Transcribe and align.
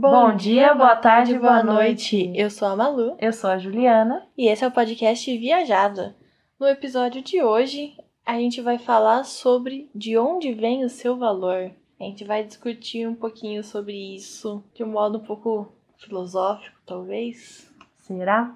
Bom, 0.00 0.36
dia, 0.36 0.74
boa 0.74 0.94
tarde, 0.94 1.36
boa 1.36 1.60
noite. 1.60 2.30
Eu 2.32 2.50
sou 2.50 2.68
a 2.68 2.76
Malu 2.76 3.16
Eu 3.18 3.32
sou 3.32 3.50
a 3.50 3.58
Juliana. 3.58 4.24
e 4.38 4.46
esse 4.46 4.62
é 4.62 4.68
o 4.68 4.70
podcast 4.70 5.36
Viajada. 5.36 6.14
No 6.58 6.68
episódio 6.68 7.20
de 7.20 7.42
hoje, 7.42 7.96
a 8.24 8.34
gente 8.34 8.60
vai 8.60 8.78
falar 8.78 9.24
sobre 9.24 9.90
de 9.92 10.16
onde 10.16 10.52
vem 10.52 10.84
o 10.84 10.88
seu 10.88 11.16
valor. 11.16 11.72
A 11.98 12.04
gente 12.04 12.22
vai 12.22 12.44
discutir 12.44 13.08
um 13.08 13.14
pouquinho 13.16 13.64
sobre 13.64 14.14
isso 14.14 14.62
de 14.72 14.84
um 14.84 14.88
modo 14.88 15.18
um 15.18 15.24
pouco 15.24 15.66
filosófico, 15.96 16.76
talvez. 16.86 17.68
Será? 17.96 18.54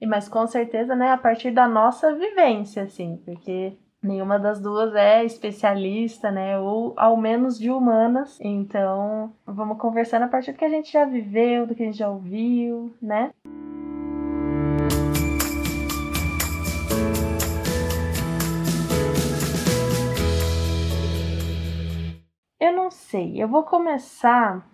E 0.00 0.06
mas 0.06 0.28
com 0.28 0.44
certeza, 0.48 0.96
né, 0.96 1.12
a 1.12 1.16
partir 1.16 1.52
da 1.52 1.68
nossa 1.68 2.12
vivência, 2.12 2.82
assim, 2.82 3.22
porque 3.24 3.74
nenhuma 4.02 4.38
das 4.38 4.60
duas 4.60 4.94
é 4.94 5.24
especialista, 5.24 6.30
né, 6.30 6.58
ou 6.58 6.92
ao 6.96 7.16
menos 7.16 7.58
de 7.58 7.70
humanas. 7.70 8.38
Então, 8.40 9.32
vamos 9.46 9.78
conversando 9.78 10.24
a 10.24 10.28
partir 10.28 10.52
do 10.52 10.58
que 10.58 10.64
a 10.64 10.68
gente 10.68 10.92
já 10.92 11.04
viveu, 11.04 11.66
do 11.66 11.74
que 11.74 11.82
a 11.82 11.86
gente 11.86 11.98
já 11.98 12.10
ouviu, 12.10 12.92
né? 13.00 13.30
Eu 22.58 22.72
não 22.72 22.90
sei, 22.90 23.42
eu 23.42 23.48
vou 23.48 23.62
começar 23.62 24.66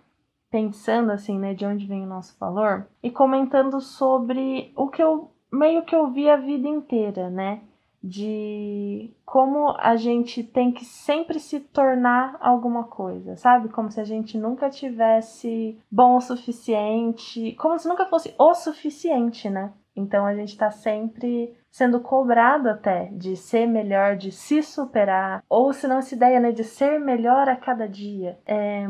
pensando 0.51 1.11
assim, 1.11 1.37
né, 1.37 1.53
de 1.53 1.65
onde 1.65 1.85
vem 1.85 2.03
o 2.03 2.07
nosso 2.07 2.35
valor 2.39 2.87
e 3.03 3.11
comentando 3.11 3.79
sobre 3.79 4.73
o 4.75 4.87
que 4.87 5.01
eu 5.01 5.31
meio 5.51 5.83
que 5.83 5.95
eu 5.95 6.07
vi 6.11 6.29
a 6.29 6.35
vida 6.35 6.67
inteira, 6.67 7.29
né? 7.29 7.61
De 8.01 9.13
como 9.25 9.75
a 9.77 9.95
gente 9.97 10.41
tem 10.41 10.71
que 10.71 10.85
sempre 10.85 11.39
se 11.39 11.59
tornar 11.59 12.37
alguma 12.39 12.85
coisa, 12.85 13.35
sabe? 13.35 13.69
Como 13.69 13.91
se 13.91 13.99
a 13.99 14.05
gente 14.05 14.37
nunca 14.37 14.69
tivesse 14.69 15.77
bom 15.91 16.15
o 16.15 16.21
suficiente, 16.21 17.53
como 17.59 17.77
se 17.77 17.87
nunca 17.87 18.05
fosse 18.05 18.33
o 18.37 18.53
suficiente, 18.53 19.49
né? 19.49 19.73
Então 19.95 20.25
a 20.25 20.33
gente 20.33 20.57
tá 20.57 20.71
sempre 20.71 21.53
sendo 21.71 21.99
cobrado 21.99 22.69
até 22.69 23.05
de 23.11 23.35
ser 23.35 23.65
melhor, 23.65 24.15
de 24.15 24.31
se 24.31 24.61
superar, 24.61 25.43
ou 25.49 25.71
se 25.73 25.87
não 25.87 25.99
essa 25.99 26.15
ideia 26.15 26.39
né, 26.39 26.51
de 26.51 26.63
ser 26.63 26.99
melhor 26.99 27.47
a 27.47 27.55
cada 27.55 27.87
dia. 27.87 28.37
É, 28.45 28.87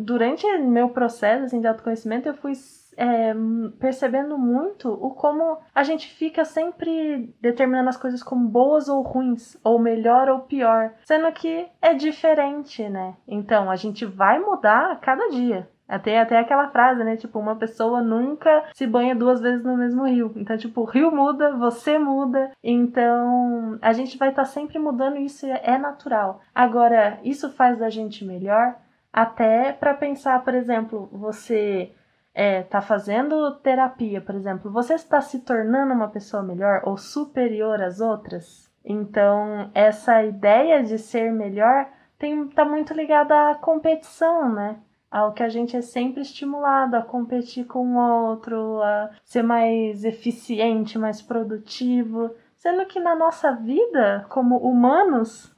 durante 0.00 0.46
meu 0.58 0.90
processo 0.90 1.44
assim, 1.44 1.60
de 1.60 1.66
autoconhecimento, 1.66 2.28
eu 2.28 2.34
fui 2.34 2.52
é, 2.98 3.32
percebendo 3.78 4.36
muito 4.36 4.92
o 4.92 5.10
como 5.14 5.58
a 5.72 5.84
gente 5.84 6.08
fica 6.14 6.44
sempre 6.44 7.32
determinando 7.40 7.88
as 7.88 7.96
coisas 7.96 8.24
como 8.24 8.48
boas 8.48 8.88
ou 8.88 9.02
ruins, 9.02 9.56
ou 9.62 9.78
melhor 9.78 10.28
ou 10.28 10.40
pior, 10.40 10.92
sendo 11.06 11.30
que 11.30 11.68
é 11.80 11.94
diferente, 11.94 12.88
né? 12.88 13.14
Então 13.26 13.70
a 13.70 13.76
gente 13.76 14.04
vai 14.04 14.40
mudar 14.40 14.90
a 14.90 14.96
cada 14.96 15.28
dia. 15.28 15.68
Até, 15.88 16.20
até 16.20 16.38
aquela 16.38 16.68
frase, 16.68 17.02
né? 17.02 17.16
Tipo, 17.16 17.38
uma 17.38 17.56
pessoa 17.56 18.02
nunca 18.02 18.64
se 18.74 18.86
banha 18.86 19.16
duas 19.16 19.40
vezes 19.40 19.64
no 19.64 19.76
mesmo 19.76 20.04
rio. 20.04 20.32
Então, 20.36 20.58
tipo, 20.58 20.82
o 20.82 20.84
rio 20.84 21.10
muda, 21.10 21.56
você 21.56 21.98
muda. 21.98 22.52
Então, 22.62 23.78
a 23.80 23.92
gente 23.94 24.18
vai 24.18 24.28
estar 24.28 24.42
tá 24.42 24.48
sempre 24.48 24.78
mudando 24.78 25.16
e 25.16 25.24
isso 25.24 25.46
é 25.46 25.78
natural. 25.78 26.40
Agora, 26.54 27.18
isso 27.24 27.50
faz 27.50 27.78
da 27.78 27.88
gente 27.88 28.24
melhor 28.24 28.76
até 29.12 29.72
para 29.72 29.94
pensar, 29.94 30.44
por 30.44 30.54
exemplo, 30.54 31.08
você 31.10 31.92
é, 32.34 32.62
tá 32.62 32.80
fazendo 32.80 33.56
terapia, 33.56 34.20
por 34.20 34.34
exemplo, 34.34 34.70
você 34.70 34.94
está 34.94 35.20
se 35.20 35.40
tornando 35.40 35.92
uma 35.92 36.08
pessoa 36.08 36.42
melhor 36.42 36.82
ou 36.84 36.96
superior 36.96 37.82
às 37.82 38.00
outras? 38.00 38.70
Então, 38.84 39.70
essa 39.74 40.22
ideia 40.22 40.82
de 40.82 40.98
ser 40.98 41.32
melhor 41.32 41.88
tem, 42.18 42.48
tá 42.48 42.64
muito 42.64 42.94
ligada 42.94 43.50
à 43.50 43.54
competição, 43.54 44.52
né? 44.52 44.76
Ao 45.10 45.32
que 45.32 45.42
a 45.42 45.48
gente 45.48 45.76
é 45.76 45.80
sempre 45.80 46.22
estimulado 46.22 46.96
a 46.96 47.02
competir 47.02 47.66
com 47.66 47.96
o 47.96 48.30
outro, 48.30 48.82
a 48.82 49.10
ser 49.24 49.42
mais 49.42 50.04
eficiente, 50.04 50.98
mais 50.98 51.22
produtivo, 51.22 52.30
sendo 52.56 52.84
que 52.86 53.00
na 53.00 53.14
nossa 53.14 53.52
vida, 53.52 54.26
como 54.28 54.58
humanos, 54.58 55.54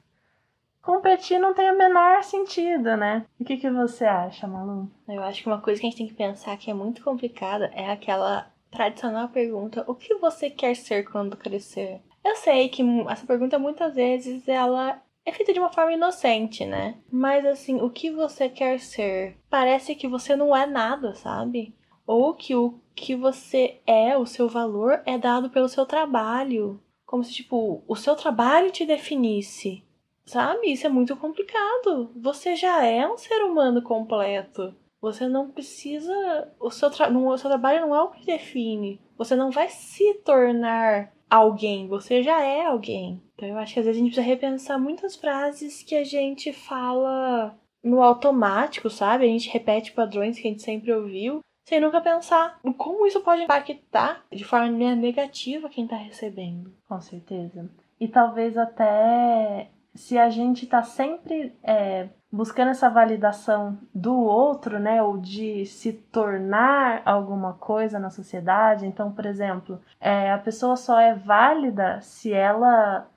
competir 0.83 1.39
não 1.39 1.55
tem 1.55 1.71
o 1.71 1.79
menor 1.79 2.23
sentido, 2.23 2.97
né? 2.97 3.27
O 3.39 3.45
que, 3.45 3.57
que 3.57 3.71
você 3.71 4.05
acha, 4.05 4.47
Malu? 4.47 4.91
Eu 5.09 5.23
acho 5.23 5.43
que 5.43 5.49
uma 5.49 5.61
coisa 5.61 5.81
que 5.81 5.87
a 5.87 5.91
gente 5.91 5.99
tem 5.99 6.09
que 6.09 6.15
pensar 6.15 6.57
que 6.57 6.71
é 6.71 6.75
muito 6.75 7.03
complicada 7.03 7.71
é 7.75 7.91
aquela 7.91 8.51
tradicional 8.71 9.29
pergunta: 9.29 9.85
o 9.87 9.95
que 9.95 10.15
você 10.15 10.49
quer 10.49 10.75
ser 10.77 11.05
quando 11.05 11.37
crescer? 11.37 12.01
Eu 12.25 12.37
sei 12.37 12.69
que 12.69 12.83
essa 13.09 13.27
pergunta 13.27 13.59
muitas 13.59 13.95
vezes 13.95 14.47
ela 14.47 15.01
é 15.31 15.33
feita 15.33 15.53
de 15.53 15.61
uma 15.61 15.73
forma 15.73 15.93
inocente, 15.93 16.67
né? 16.67 16.97
Mas 17.11 17.47
assim, 17.47 17.81
o 17.81 17.89
que 17.89 18.11
você 18.11 18.49
quer 18.49 18.79
ser? 18.81 19.39
Parece 19.49 19.95
que 19.95 20.09
você 20.09 20.37
não 20.37 20.55
é 20.55 20.67
nada, 20.67 21.15
sabe? 21.15 21.75
Ou 22.07 22.35
que 22.35 22.55
o 22.55 22.81
que 22.95 23.15
você 23.15 23.81
é, 23.87 24.17
o 24.17 24.27
seu 24.27 24.49
valor, 24.49 25.01
é 25.07 25.17
dado 25.17 25.49
pelo 25.49 25.69
seu 25.69 25.87
trabalho. 25.87 26.81
Como 27.07 27.25
se, 27.25 27.33
tipo, 27.33 27.83
o 27.89 27.97
seu 27.97 28.15
trabalho 28.15 28.71
te 28.71 28.85
definisse. 28.85 29.83
Sabe? 30.27 30.71
Isso 30.71 30.87
é 30.87 30.91
muito 30.91 31.17
complicado. 31.17 32.11
Você 32.15 32.55
já 32.55 32.85
é 32.85 33.09
um 33.09 33.17
ser 33.17 33.43
humano 33.43 33.83
completo. 33.83 34.75
Você 35.01 35.27
não 35.27 35.51
precisa. 35.51 36.53
O 36.61 36.71
seu, 36.71 36.91
tra... 36.91 37.09
o 37.11 37.39
seu 37.39 37.49
trabalho 37.49 37.81
não 37.81 37.95
é 37.95 38.03
o 38.03 38.11
que 38.11 38.27
define. 38.27 39.01
Você 39.17 39.35
não 39.35 39.51
vai 39.51 39.69
se 39.71 40.15
tornar 40.25 41.13
alguém. 41.29 41.89
Você 41.89 42.23
já 42.23 42.43
é 42.43 42.67
alguém. 42.67 43.23
Então 43.41 43.49
eu 43.49 43.57
acho 43.57 43.73
que 43.73 43.81
às 43.81 43.87
vezes 43.87 43.99
a 43.99 44.05
gente 44.05 44.13
precisa 44.15 44.35
repensar 44.35 44.79
muitas 44.79 45.17
frases 45.17 45.83
que 45.83 45.97
a 45.97 46.05
gente 46.05 46.53
fala 46.53 47.57
no 47.83 48.03
automático, 48.03 48.91
sabe? 48.91 49.25
A 49.25 49.29
gente 49.29 49.49
repete 49.49 49.93
padrões 49.93 50.39
que 50.39 50.47
a 50.47 50.51
gente 50.51 50.63
sempre 50.63 50.93
ouviu, 50.93 51.41
sem 51.67 51.81
nunca 51.81 52.03
pensar 52.03 52.61
como 52.77 53.07
isso 53.07 53.23
pode 53.23 53.45
impactar 53.45 54.23
de 54.31 54.45
forma 54.45 54.69
negativa 54.95 55.71
quem 55.71 55.87
tá 55.87 55.97
recebendo. 55.97 56.71
Com 56.87 57.01
certeza. 57.01 57.71
E 57.99 58.07
talvez 58.07 58.59
até 58.59 59.71
se 59.95 60.19
a 60.19 60.29
gente 60.29 60.67
tá 60.67 60.83
sempre 60.83 61.57
é, 61.63 62.11
buscando 62.31 62.73
essa 62.73 62.91
validação 62.91 63.79
do 63.95 64.21
outro, 64.21 64.79
né, 64.79 65.03
ou 65.03 65.17
de 65.17 65.65
se 65.65 65.95
tornar 65.95 67.01
alguma 67.07 67.55
coisa 67.55 67.99
na 67.99 68.11
sociedade. 68.11 68.87
Então, 68.87 69.11
por 69.11 69.25
exemplo, 69.25 69.81
é, 69.99 70.31
a 70.31 70.39
pessoa 70.39 70.77
só 70.77 71.01
é 71.01 71.15
válida 71.15 72.03
se 72.03 72.35
ela 72.35 73.09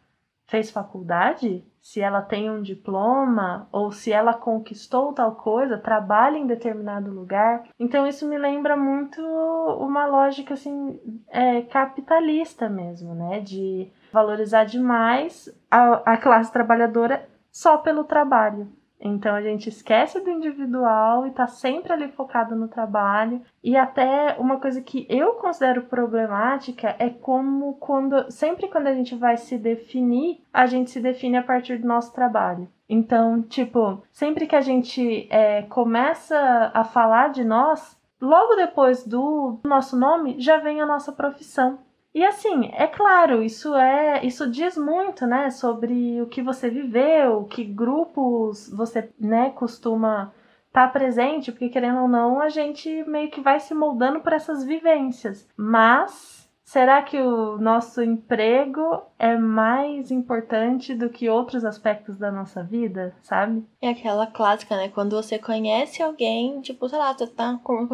fez 0.54 0.70
faculdade, 0.70 1.66
se 1.82 2.00
ela 2.00 2.22
tem 2.22 2.48
um 2.48 2.62
diploma 2.62 3.68
ou 3.72 3.92
se 3.92 4.12
ela 4.12 4.36
conquistou 4.36 5.12
tal 5.12 5.32
coisa, 5.32 5.80
trabalha 5.80 6.38
em 6.38 6.46
determinado 6.46 7.10
lugar. 7.10 7.64
Então 7.80 8.06
isso 8.06 8.28
me 8.28 8.38
lembra 8.38 8.78
muito 8.78 9.20
uma 9.20 10.06
lógica 10.06 10.54
assim 10.54 11.00
é, 11.28 11.64
capitalista 11.64 12.70
mesmo, 12.70 13.16
né? 13.16 13.40
De 13.40 13.92
valorizar 14.12 14.66
demais 14.66 15.50
a, 15.72 16.14
a 16.14 16.18
classe 16.18 16.54
trabalhadora 16.54 17.28
só 17.52 17.80
pelo 17.80 18.04
trabalho. 18.04 18.72
Então 19.06 19.36
a 19.36 19.42
gente 19.42 19.68
esquece 19.68 20.22
do 20.22 20.30
individual 20.30 21.28
e 21.28 21.32
tá 21.32 21.46
sempre 21.46 21.92
ali 21.92 22.08
focado 22.08 22.56
no 22.56 22.70
trabalho. 22.70 23.42
E 23.62 23.76
até 23.76 24.38
uma 24.40 24.60
coisa 24.60 24.82
que 24.82 25.06
eu 25.10 25.34
considero 25.34 25.84
problemática 25.84 26.96
é 26.98 27.10
como 27.10 27.74
quando 27.74 28.32
sempre 28.32 28.70
quando 28.70 28.88
a 28.88 28.94
gente 28.94 29.14
vai 29.14 29.36
se 29.36 29.58
definir, 29.58 30.42
a 30.54 30.66
gente 30.66 30.90
se 30.90 31.02
define 31.02 31.36
a 31.36 31.44
partir 31.44 31.78
do 31.80 31.88
nosso 31.88 32.14
trabalho. 32.14 32.70
Então, 32.88 33.42
tipo, 33.42 34.02
sempre 34.12 34.48
que 34.48 34.56
a 34.56 34.62
gente 34.62 35.28
é, 35.30 35.64
começa 35.64 36.72
a 36.74 36.84
falar 36.84 37.30
de 37.30 37.44
nós, 37.44 38.00
logo 38.22 38.56
depois 38.56 39.06
do 39.06 39.60
nosso 39.66 39.98
nome 39.98 40.40
já 40.40 40.58
vem 40.58 40.80
a 40.80 40.86
nossa 40.86 41.12
profissão. 41.12 41.80
E 42.14 42.24
assim, 42.24 42.70
é 42.74 42.86
claro, 42.86 43.42
isso 43.42 43.76
é, 43.76 44.24
isso 44.24 44.50
diz 44.50 44.78
muito, 44.78 45.26
né, 45.26 45.50
sobre 45.50 46.22
o 46.22 46.28
que 46.28 46.44
você 46.44 46.70
viveu, 46.70 47.46
que 47.46 47.64
grupos 47.64 48.70
você, 48.70 49.10
né, 49.20 49.50
costuma 49.50 50.32
estar 50.68 50.88
tá 50.88 50.88
presente, 50.88 51.52
porque 51.52 51.70
querendo 51.70 52.02
ou 52.02 52.08
não, 52.08 52.40
a 52.40 52.50
gente 52.50 53.04
meio 53.06 53.32
que 53.32 53.42
vai 53.42 53.60
se 53.60 53.74
moldando 53.74 54.22
por 54.22 54.32
essas 54.32 54.64
vivências. 54.64 55.48
Mas 55.58 56.48
será 56.64 57.02
que 57.02 57.20
o 57.20 57.58
nosso 57.58 58.02
emprego 58.02 59.02
é 59.18 59.36
mais 59.36 60.12
importante 60.12 60.94
do 60.94 61.10
que 61.10 61.30
outros 61.30 61.66
aspectos 61.66 62.18
da 62.18 62.32
nossa 62.32 62.64
vida, 62.64 63.16
sabe? 63.22 63.66
É 63.82 63.90
aquela 63.90 64.28
clássica, 64.28 64.78
né? 64.78 64.90
Quando 64.90 65.16
você 65.16 65.38
conhece 65.38 66.02
alguém, 66.02 66.62
tipo, 66.62 66.88
sei 66.88 66.98
lá, 66.98 67.14
você 67.14 67.28
tá 67.28 67.60
com, 67.64 67.88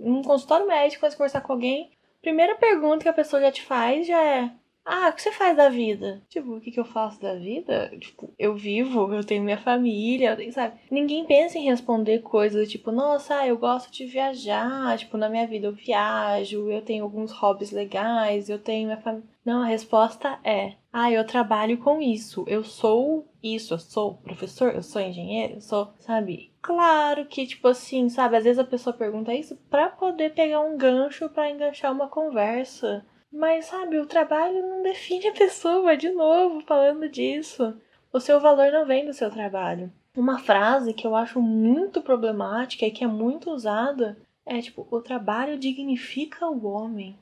um 0.00 0.22
consultório 0.22 0.66
médico, 0.66 1.02
vai 1.02 1.10
conversar 1.10 1.40
com 1.40 1.52
alguém, 1.52 1.90
primeira 2.22 2.56
pergunta 2.56 3.02
que 3.02 3.08
a 3.08 3.12
pessoa 3.12 3.42
já 3.42 3.52
te 3.52 3.62
faz 3.62 4.06
já 4.06 4.22
é: 4.22 4.50
Ah, 4.84 5.08
o 5.08 5.12
que 5.12 5.22
você 5.22 5.32
faz 5.32 5.56
da 5.56 5.68
vida? 5.68 6.22
Tipo, 6.28 6.56
o 6.56 6.60
que, 6.60 6.70
que 6.70 6.80
eu 6.80 6.84
faço 6.84 7.20
da 7.20 7.34
vida? 7.34 7.90
Tipo, 7.98 8.32
eu 8.38 8.54
vivo, 8.56 9.12
eu 9.12 9.24
tenho 9.24 9.42
minha 9.42 9.58
família, 9.58 10.36
sabe? 10.52 10.78
Ninguém 10.90 11.24
pensa 11.24 11.58
em 11.58 11.64
responder 11.64 12.20
coisas 12.20 12.70
tipo, 12.70 12.90
nossa, 12.90 13.46
eu 13.46 13.56
gosto 13.58 13.92
de 13.92 14.06
viajar, 14.06 14.96
tipo, 14.98 15.16
na 15.16 15.28
minha 15.28 15.46
vida 15.46 15.66
eu 15.66 15.72
viajo, 15.72 16.70
eu 16.70 16.82
tenho 16.82 17.04
alguns 17.04 17.32
hobbies 17.32 17.70
legais, 17.70 18.48
eu 18.48 18.58
tenho 18.58 18.86
minha 18.86 19.00
família. 19.00 19.28
Não, 19.44 19.62
a 19.62 19.66
resposta 19.66 20.38
é: 20.44 20.74
ah, 20.92 21.10
eu 21.10 21.26
trabalho 21.26 21.78
com 21.78 22.02
isso, 22.02 22.44
eu 22.46 22.64
sou 22.64 23.26
isso, 23.42 23.74
eu 23.74 23.78
sou 23.78 24.14
professor, 24.14 24.74
eu 24.74 24.82
sou 24.82 25.00
engenheiro, 25.00 25.54
eu 25.54 25.60
sou, 25.60 25.92
sabe? 25.98 26.47
Claro 26.60 27.24
que, 27.26 27.46
tipo 27.46 27.68
assim, 27.68 28.08
sabe, 28.08 28.36
às 28.36 28.44
vezes 28.44 28.58
a 28.58 28.64
pessoa 28.64 28.94
pergunta 28.94 29.32
isso 29.32 29.56
para 29.70 29.88
poder 29.88 30.34
pegar 30.34 30.60
um 30.60 30.76
gancho 30.76 31.28
para 31.28 31.50
enganchar 31.50 31.92
uma 31.92 32.08
conversa. 32.08 33.06
Mas, 33.32 33.66
sabe, 33.66 33.98
o 33.98 34.06
trabalho 34.06 34.66
não 34.66 34.82
define 34.82 35.28
a 35.28 35.32
pessoa, 35.32 35.96
de 35.96 36.10
novo, 36.10 36.60
falando 36.62 37.08
disso. 37.08 37.76
O 38.12 38.20
seu 38.20 38.40
valor 38.40 38.72
não 38.72 38.86
vem 38.86 39.04
do 39.04 39.12
seu 39.12 39.30
trabalho. 39.30 39.92
Uma 40.16 40.38
frase 40.38 40.94
que 40.94 41.06
eu 41.06 41.14
acho 41.14 41.40
muito 41.40 42.02
problemática 42.02 42.86
e 42.86 42.90
que 42.90 43.04
é 43.04 43.06
muito 43.06 43.50
usada 43.50 44.18
é 44.44 44.60
tipo: 44.60 44.86
o 44.90 45.00
trabalho 45.00 45.58
dignifica 45.58 46.48
o 46.48 46.66
homem. 46.66 47.16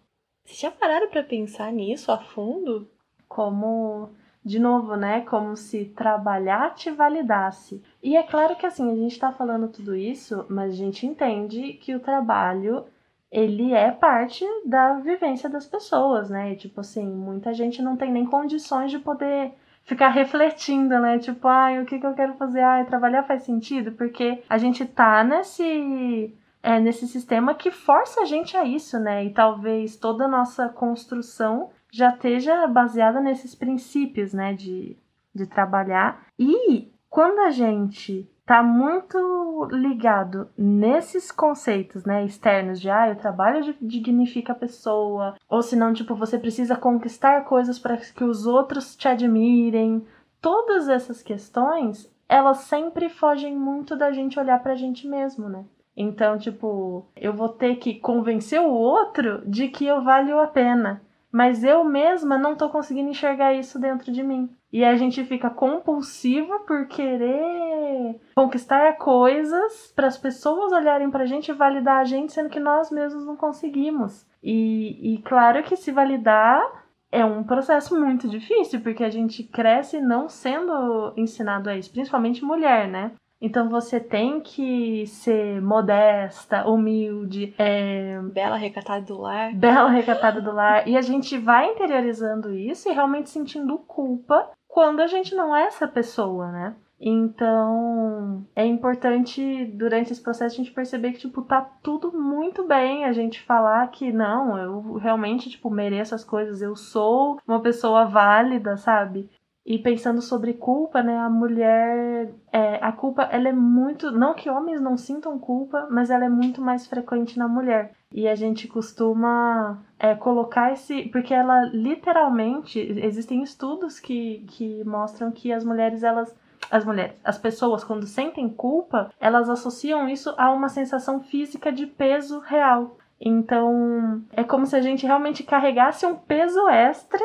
Vocês 0.45 0.61
já 0.61 0.71
pararam 0.71 1.11
para 1.11 1.25
pensar 1.25 1.73
nisso 1.73 2.11
a 2.13 2.19
fundo? 2.19 2.89
Como 3.29 4.11
de 4.47 4.61
novo, 4.61 4.95
né? 4.95 5.23
Como 5.23 5.57
se 5.57 5.87
trabalhar 5.87 6.73
te 6.73 6.89
validasse. 6.93 7.83
E 8.01 8.17
é 8.17 8.23
claro 8.23 8.55
que 8.55 8.65
assim, 8.65 8.93
a 8.93 8.95
gente 8.95 9.11
está 9.11 9.33
falando 9.33 9.67
tudo 9.67 9.97
isso, 9.97 10.47
mas 10.49 10.73
a 10.73 10.77
gente 10.77 11.05
entende 11.05 11.73
que 11.73 11.97
o 11.97 12.01
trabalho 12.01 12.85
ele 13.29 13.73
é 13.73 13.91
parte 13.91 14.45
da 14.65 15.01
vivência 15.01 15.51
das 15.51 15.67
pessoas, 15.67 16.31
né? 16.31 16.55
Tipo 16.55 16.81
assim, 16.81 17.05
muita 17.05 17.53
gente 17.53 17.83
não 17.83 17.97
tem 17.97 18.13
nem 18.13 18.25
condições 18.25 18.93
de 18.93 19.01
poder 19.01 19.53
ficar 19.83 20.11
refletindo, 20.11 20.97
né? 21.01 21.19
Tipo, 21.19 21.49
ai, 21.49 21.83
o 21.83 21.85
que, 21.85 21.99
que 21.99 22.07
eu 22.07 22.15
quero 22.15 22.35
fazer? 22.35 22.61
Ai, 22.61 22.85
trabalhar 22.85 23.25
faz 23.25 23.43
sentido? 23.43 23.93
Porque 23.93 24.45
a 24.49 24.59
gente 24.59 24.87
tá 24.87 25.25
nesse. 25.25 26.33
É, 26.63 26.81
nesse 26.81 27.07
sistema 27.07 27.55
que 27.55 27.71
força 27.71 28.23
a 28.23 28.25
gente 28.25 28.57
a 28.57 28.65
isso, 28.65 28.99
né? 28.99 29.25
E 29.25 29.31
talvez 29.31 29.97
toda 29.97 30.25
a 30.25 30.29
nossa 30.29 30.69
construção 30.69 31.71
já 31.97 32.11
esteja 32.11 32.67
baseada 32.67 33.21
nesses 33.21 33.55
princípios, 33.55 34.33
né? 34.33 34.53
De, 34.53 34.97
de 35.35 35.47
trabalhar. 35.47 36.27
E 36.39 36.91
quando 37.09 37.41
a 37.41 37.51
gente 37.51 38.29
tá 38.45 38.63
muito 38.63 39.69
ligado 39.73 40.49
nesses 40.57 41.33
conceitos, 41.33 42.05
né, 42.05 42.25
externos 42.25 42.81
de 42.81 42.89
ah, 42.89 43.11
o 43.11 43.17
trabalho 43.17 43.75
dignifica 43.83 44.53
a 44.53 44.57
pessoa, 44.57 45.35
ou 45.49 45.63
se 45.63 45.75
não, 45.75 45.93
tipo, 45.93 46.15
você 46.15 46.39
precisa 46.39 46.77
conquistar 46.77 47.45
coisas 47.45 47.77
para 47.77 47.97
que 47.97 48.23
os 48.23 48.47
outros 48.47 48.95
te 48.95 49.09
admirem. 49.09 50.07
Todas 50.41 50.89
essas 50.89 51.23
questões, 51.23 52.09
elas 52.29 52.59
sempre 52.59 53.09
fogem 53.09 53.57
muito 53.57 53.97
da 53.97 54.13
gente 54.13 54.39
olhar 54.39 54.63
pra 54.63 54.77
gente 54.77 55.09
mesmo, 55.09 55.49
né? 55.49 55.65
Então, 55.97 56.37
tipo, 56.39 57.07
eu 57.17 57.33
vou 57.33 57.49
ter 57.49 57.77
que 57.77 57.95
convencer 57.95 58.61
o 58.61 58.71
outro 58.71 59.43
de 59.47 59.69
que 59.69 59.87
eu 59.87 60.05
valho 60.05 60.39
a 60.39 60.47
pena, 60.47 61.03
mas 61.37 61.63
eu 61.63 61.85
mesma 61.85 62.39
não 62.39 62.57
tô 62.57 62.71
conseguindo 62.71 63.11
enxergar 63.11 63.53
isso 63.53 63.79
dentro 63.79 64.11
de 64.11 64.23
mim. 64.23 64.49
E 64.73 64.83
a 64.83 64.97
gente 64.97 65.23
fica 65.23 65.51
compulsiva 65.51 66.61
por 66.61 66.87
querer 66.87 68.19
conquistar 68.35 68.97
coisas 68.97 69.93
para 69.95 70.07
as 70.07 70.17
pessoas 70.17 70.73
olharem 70.73 71.11
para 71.11 71.25
a 71.25 71.27
gente 71.27 71.51
e 71.51 71.55
validar 71.55 71.99
a 71.99 72.05
gente, 72.05 72.33
sendo 72.33 72.49
que 72.49 72.59
nós 72.59 72.91
mesmos 72.91 73.27
não 73.27 73.37
conseguimos. 73.37 74.27
E, 74.43 75.15
e 75.15 75.19
claro 75.19 75.63
que 75.63 75.77
se 75.77 75.93
validar 75.93 76.87
é 77.13 77.23
um 77.23 77.45
processo 77.45 78.01
muito 78.01 78.27
difícil, 78.27 78.81
porque 78.81 79.05
a 79.05 79.11
gente 79.11 79.45
cresce 79.45 80.01
não 80.01 80.31
sendo 80.31 81.13
ensinado 81.19 81.69
a 81.69 81.77
isso, 81.77 81.93
principalmente 81.93 82.43
mulher, 82.43 82.89
né? 82.89 83.13
Então 83.41 83.69
você 83.69 84.01
tem 84.01 84.41
que 84.41 85.07
ser 85.07 85.61
modesta, 85.61 86.67
humilde, 86.67 87.55
é... 87.59 88.21
bela 88.33 88.57
recatada 88.57 89.05
do 89.05 89.19
lar. 89.19 89.55
Bela 89.55 89.91
recatada 89.91 90.41
do 90.43 90.53
lar. 90.53 90.89
E 90.89 90.97
a 90.97 91.03
gente 91.03 91.37
vai 91.37 91.73
interiorizando 91.73 92.55
isso 92.55 92.89
e 92.89 92.93
realmente 92.93 93.31
sentindo 93.31 93.79
culpa 93.79 94.51
quando 94.67 95.01
a 95.01 95.07
gente 95.07 95.35
não 95.35 95.55
é 95.55 95.65
essa 95.65 95.87
pessoa, 95.87 96.51
né? 96.51 96.77
Então, 96.99 98.47
é 98.55 98.65
importante 98.65 99.67
durante 99.67 100.13
esse 100.13 100.23
processo 100.23 100.55
a 100.55 100.57
gente 100.57 100.73
perceber 100.73 101.13
que 101.13 101.19
tipo 101.19 101.43
tá 101.43 101.61
tudo 101.83 102.11
muito 102.13 102.67
bem, 102.67 103.05
a 103.05 103.13
gente 103.13 103.43
falar 103.43 103.87
que 103.89 104.11
não, 104.11 104.57
eu 104.57 104.95
realmente 104.95 105.51
tipo 105.51 105.69
mereço 105.71 106.15
as 106.15 106.25
coisas, 106.25 106.63
eu 106.63 106.75
sou 106.75 107.39
uma 107.47 107.61
pessoa 107.61 108.07
válida, 108.07 108.79
sabe? 108.79 109.29
E 109.67 109.81
pensando 109.81 110.23
sobre 110.23 110.55
culpa, 110.55 111.03
né, 111.03 111.19
a 111.19 111.29
mulher, 111.29 112.33
é, 112.53 112.77
a 112.77 112.93
culpa 112.93 113.25
ela 113.25 113.49
é 113.49 113.53
muito, 113.53 114.13
não 114.13 114.33
que 114.33 114.49
homens 114.49 114.81
não 114.81 114.97
sintam 114.97 115.41
culpa, 115.41 115.89
mas 115.91 116.09
ela 116.09 116.25
é 116.25 116.29
muito 116.29 116.63
mais 116.63 116.87
frequente 116.87 117.37
na 117.37 117.49
mulher. 117.49 117.93
E 118.13 118.29
a 118.29 118.37
gente 118.37 118.69
costuma 118.69 119.83
é, 119.99 120.15
colocar 120.15 120.73
esse. 120.73 121.09
Porque 121.09 121.35
ela 121.35 121.65
literalmente. 121.65 122.79
Existem 122.79 123.43
estudos 123.43 123.99
que, 123.99 124.47
que 124.49 124.85
mostram 124.85 125.33
que 125.33 125.53
as 125.53 125.65
mulheres, 125.65 126.05
elas. 126.05 126.35
As 126.71 126.85
mulheres, 126.85 127.21
as 127.25 127.37
pessoas, 127.37 127.85
quando 127.85 128.07
sentem 128.07 128.49
culpa, 128.49 129.13
elas 129.21 129.51
associam 129.51 130.09
isso 130.09 130.33
a 130.39 130.51
uma 130.51 130.69
sensação 130.69 131.21
física 131.21 131.73
de 131.73 131.87
peso 131.87 132.39
real. 132.41 132.97
Então, 133.21 134.23
é 134.33 134.43
como 134.43 134.67
se 134.67 134.77
a 134.77 134.81
gente 134.81 135.07
realmente 135.07 135.43
carregasse 135.43 136.07
um 136.07 136.15
peso 136.17 136.69
extra 136.69 137.21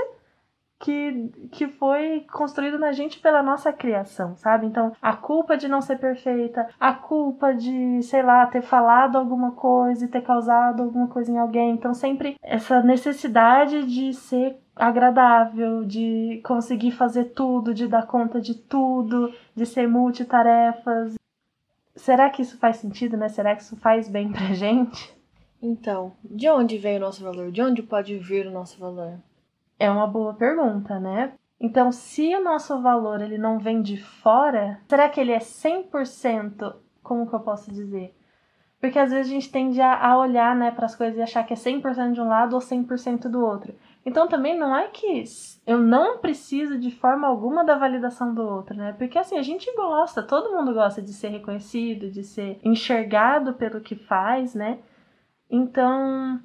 que, 0.82 1.30
que 1.52 1.68
foi 1.68 2.26
construído 2.32 2.80
na 2.80 2.92
gente 2.92 3.20
pela 3.20 3.44
nossa 3.44 3.72
criação, 3.72 4.36
sabe? 4.36 4.66
Então, 4.66 4.92
a 5.00 5.16
culpa 5.16 5.56
de 5.56 5.68
não 5.68 5.80
ser 5.80 5.98
perfeita, 6.00 6.68
a 6.80 6.92
culpa 6.92 7.54
de, 7.54 8.02
sei 8.02 8.24
lá, 8.24 8.48
ter 8.48 8.64
falado 8.64 9.16
alguma 9.16 9.52
coisa 9.52 10.04
e 10.04 10.08
ter 10.08 10.22
causado 10.22 10.82
alguma 10.82 11.08
coisa 11.08 11.32
em 11.32 11.38
alguém. 11.38 11.72
Então, 11.72 11.94
sempre 11.94 12.36
essa 12.42 12.82
necessidade 12.82 13.86
de 13.86 14.12
ser 14.14 14.58
agradável, 14.76 15.86
de 15.86 16.42
conseguir 16.44 16.92
fazer 16.92 17.26
tudo, 17.26 17.74
de 17.74 17.88
dar 17.88 18.08
conta 18.08 18.42
de 18.42 18.56
tudo, 18.56 19.32
de 19.56 19.66
ser 19.68 19.88
multitarefas. 19.88 21.14
Será 21.96 22.30
que 22.32 22.42
isso 22.42 22.58
faz 22.58 22.78
sentido, 22.78 23.16
né? 23.16 23.30
Será 23.30 23.56
que 23.56 23.62
isso 23.62 23.78
faz 23.78 24.10
bem 24.10 24.32
pra 24.32 24.48
gente? 24.56 25.16
Então, 25.62 26.14
de 26.24 26.50
onde 26.50 26.80
vem 26.80 26.98
o 26.98 27.02
nosso 27.02 27.24
valor? 27.24 27.52
De 27.52 27.62
onde 27.62 27.84
pode 27.84 28.18
vir 28.18 28.48
o 28.48 28.52
nosso 28.52 28.80
valor? 28.80 29.20
É 29.82 29.90
uma 29.90 30.06
boa 30.06 30.36
pergunta, 30.36 31.00
né? 31.00 31.34
Então, 31.60 31.92
se 31.92 32.36
o 32.36 32.44
nosso 32.44 32.80
valor 32.84 33.20
ele 33.20 33.36
não 33.36 33.58
vem 33.58 33.82
de 33.82 33.98
fora, 33.98 34.80
será 34.88 35.10
que 35.10 35.20
ele 35.20 35.32
é 35.32 35.40
100%? 35.40 36.76
Como 37.02 37.28
que 37.28 37.34
eu 37.34 37.40
posso 37.40 37.72
dizer? 37.72 38.16
Porque 38.80 39.00
às 39.00 39.10
vezes 39.10 39.32
a 39.32 39.34
gente 39.34 39.52
tende 39.52 39.82
a, 39.82 40.16
olhar 40.20 40.56
né, 40.56 40.70
para 40.70 40.86
as 40.86 40.96
coisas 40.96 41.18
e 41.18 41.22
achar 41.24 41.44
que 41.44 41.54
é 41.54 41.56
100% 41.56 42.12
de 42.12 42.22
um 42.22 42.28
lado 42.28 42.54
ou 42.54 42.60
100% 42.60 43.28
do 43.28 43.44
outro. 43.44 43.74
Então 44.06 44.28
também 44.28 44.56
não 44.56 44.76
é 44.76 44.88
que 44.90 45.24
eu 45.66 45.80
não 45.80 46.20
preciso 46.20 46.78
de 46.78 46.92
forma 46.92 47.28
alguma 47.28 47.64
da 47.64 47.76
validação 47.76 48.36
do 48.36 48.44
outro, 48.44 48.76
né? 48.76 48.94
Porque 49.00 49.18
assim, 49.18 49.36
a 49.36 49.44
gente 49.44 49.72
gosta, 49.76 50.22
todo 50.22 50.56
mundo 50.56 50.76
gosta 50.76 51.02
de 51.02 51.12
ser 51.12 51.30
reconhecido, 51.30 52.12
de 52.12 52.24
ser 52.24 52.60
enxergado 52.64 53.56
pelo 53.56 53.82
que 53.82 53.96
faz, 53.96 54.54
né? 54.54 54.78
Então, 55.50 56.40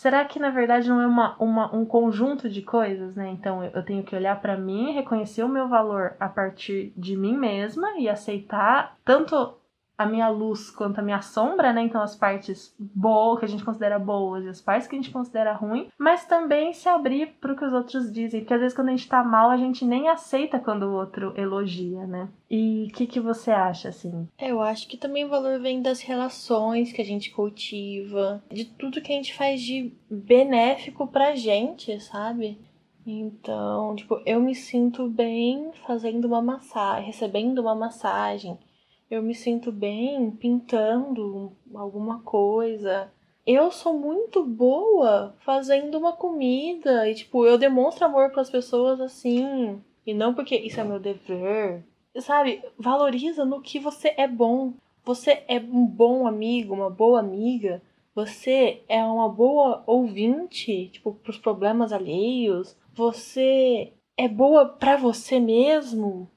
será 0.00 0.24
que 0.24 0.38
na 0.38 0.48
verdade 0.48 0.88
não 0.88 0.98
é 1.02 1.06
uma, 1.06 1.36
uma, 1.38 1.76
um 1.76 1.84
conjunto 1.84 2.48
de 2.48 2.62
coisas, 2.62 3.14
né? 3.14 3.28
Então 3.28 3.62
eu, 3.62 3.70
eu 3.74 3.84
tenho 3.84 4.02
que 4.02 4.16
olhar 4.16 4.40
para 4.40 4.56
mim, 4.56 4.92
reconhecer 4.92 5.44
o 5.44 5.48
meu 5.48 5.68
valor 5.68 6.14
a 6.18 6.26
partir 6.26 6.90
de 6.96 7.14
mim 7.14 7.36
mesma 7.36 7.98
e 7.98 8.08
aceitar 8.08 8.96
tanto 9.04 9.59
a 10.00 10.06
minha 10.06 10.30
luz 10.30 10.70
quanto 10.70 10.98
a 10.98 11.02
minha 11.02 11.20
sombra, 11.20 11.74
né? 11.74 11.82
Então 11.82 12.00
as 12.00 12.16
partes 12.16 12.74
boas 12.78 13.38
que 13.38 13.44
a 13.44 13.48
gente 13.48 13.62
considera 13.62 13.98
boas 13.98 14.46
e 14.46 14.48
as 14.48 14.58
partes 14.58 14.88
que 14.88 14.96
a 14.96 14.98
gente 14.98 15.10
considera 15.10 15.52
ruim, 15.52 15.88
mas 15.98 16.24
também 16.24 16.72
se 16.72 16.88
abrir 16.88 17.34
para 17.38 17.52
o 17.52 17.56
que 17.56 17.66
os 17.66 17.74
outros 17.74 18.10
dizem, 18.10 18.40
porque 18.40 18.54
às 18.54 18.60
vezes 18.60 18.74
quando 18.74 18.88
a 18.88 18.92
gente 18.92 19.06
tá 19.06 19.22
mal, 19.22 19.50
a 19.50 19.58
gente 19.58 19.84
nem 19.84 20.08
aceita 20.08 20.58
quando 20.58 20.84
o 20.84 20.94
outro 20.94 21.34
elogia, 21.36 22.06
né? 22.06 22.30
E 22.50 22.88
o 22.90 22.94
que, 22.94 23.06
que 23.06 23.20
você 23.20 23.50
acha, 23.50 23.90
assim? 23.90 24.26
Eu 24.38 24.62
acho 24.62 24.88
que 24.88 24.96
também 24.96 25.26
o 25.26 25.28
valor 25.28 25.60
vem 25.60 25.82
das 25.82 26.00
relações 26.00 26.94
que 26.94 27.02
a 27.02 27.04
gente 27.04 27.30
cultiva, 27.30 28.42
de 28.50 28.64
tudo 28.64 29.02
que 29.02 29.12
a 29.12 29.16
gente 29.16 29.34
faz 29.34 29.60
de 29.60 29.92
benéfico 30.10 31.06
pra 31.06 31.36
gente, 31.36 32.00
sabe? 32.00 32.58
Então, 33.06 33.94
tipo, 33.96 34.18
eu 34.24 34.40
me 34.40 34.54
sinto 34.54 35.08
bem 35.08 35.72
fazendo 35.86 36.24
uma 36.24 36.40
massagem, 36.40 37.04
recebendo 37.04 37.58
uma 37.58 37.74
massagem 37.74 38.58
eu 39.10 39.22
me 39.22 39.34
sinto 39.34 39.72
bem 39.72 40.30
pintando 40.30 41.52
alguma 41.74 42.20
coisa. 42.20 43.10
Eu 43.44 43.72
sou 43.72 43.92
muito 43.92 44.44
boa 44.46 45.34
fazendo 45.40 45.98
uma 45.98 46.12
comida 46.12 47.08
e 47.08 47.14
tipo, 47.14 47.44
eu 47.44 47.58
demonstro 47.58 48.06
amor 48.06 48.30
para 48.30 48.42
as 48.42 48.50
pessoas 48.50 49.00
assim, 49.00 49.82
e 50.06 50.14
não 50.14 50.32
porque 50.32 50.54
isso 50.54 50.80
é 50.80 50.84
meu 50.84 51.00
dever. 51.00 51.82
Sabe? 52.18 52.62
Valoriza 52.78 53.44
no 53.44 53.60
que 53.60 53.80
você 53.80 54.14
é 54.16 54.28
bom. 54.28 54.74
Você 55.04 55.42
é 55.48 55.58
um 55.58 55.86
bom 55.86 56.26
amigo, 56.26 56.74
uma 56.74 56.90
boa 56.90 57.18
amiga. 57.18 57.82
Você 58.14 58.82
é 58.88 59.02
uma 59.02 59.28
boa 59.28 59.82
ouvinte, 59.86 60.88
tipo, 60.88 61.14
pros 61.14 61.38
problemas 61.38 61.92
alheios. 61.92 62.76
Você 62.94 63.92
é 64.16 64.28
boa 64.28 64.66
para 64.66 64.96
você 64.96 65.40
mesmo 65.40 66.28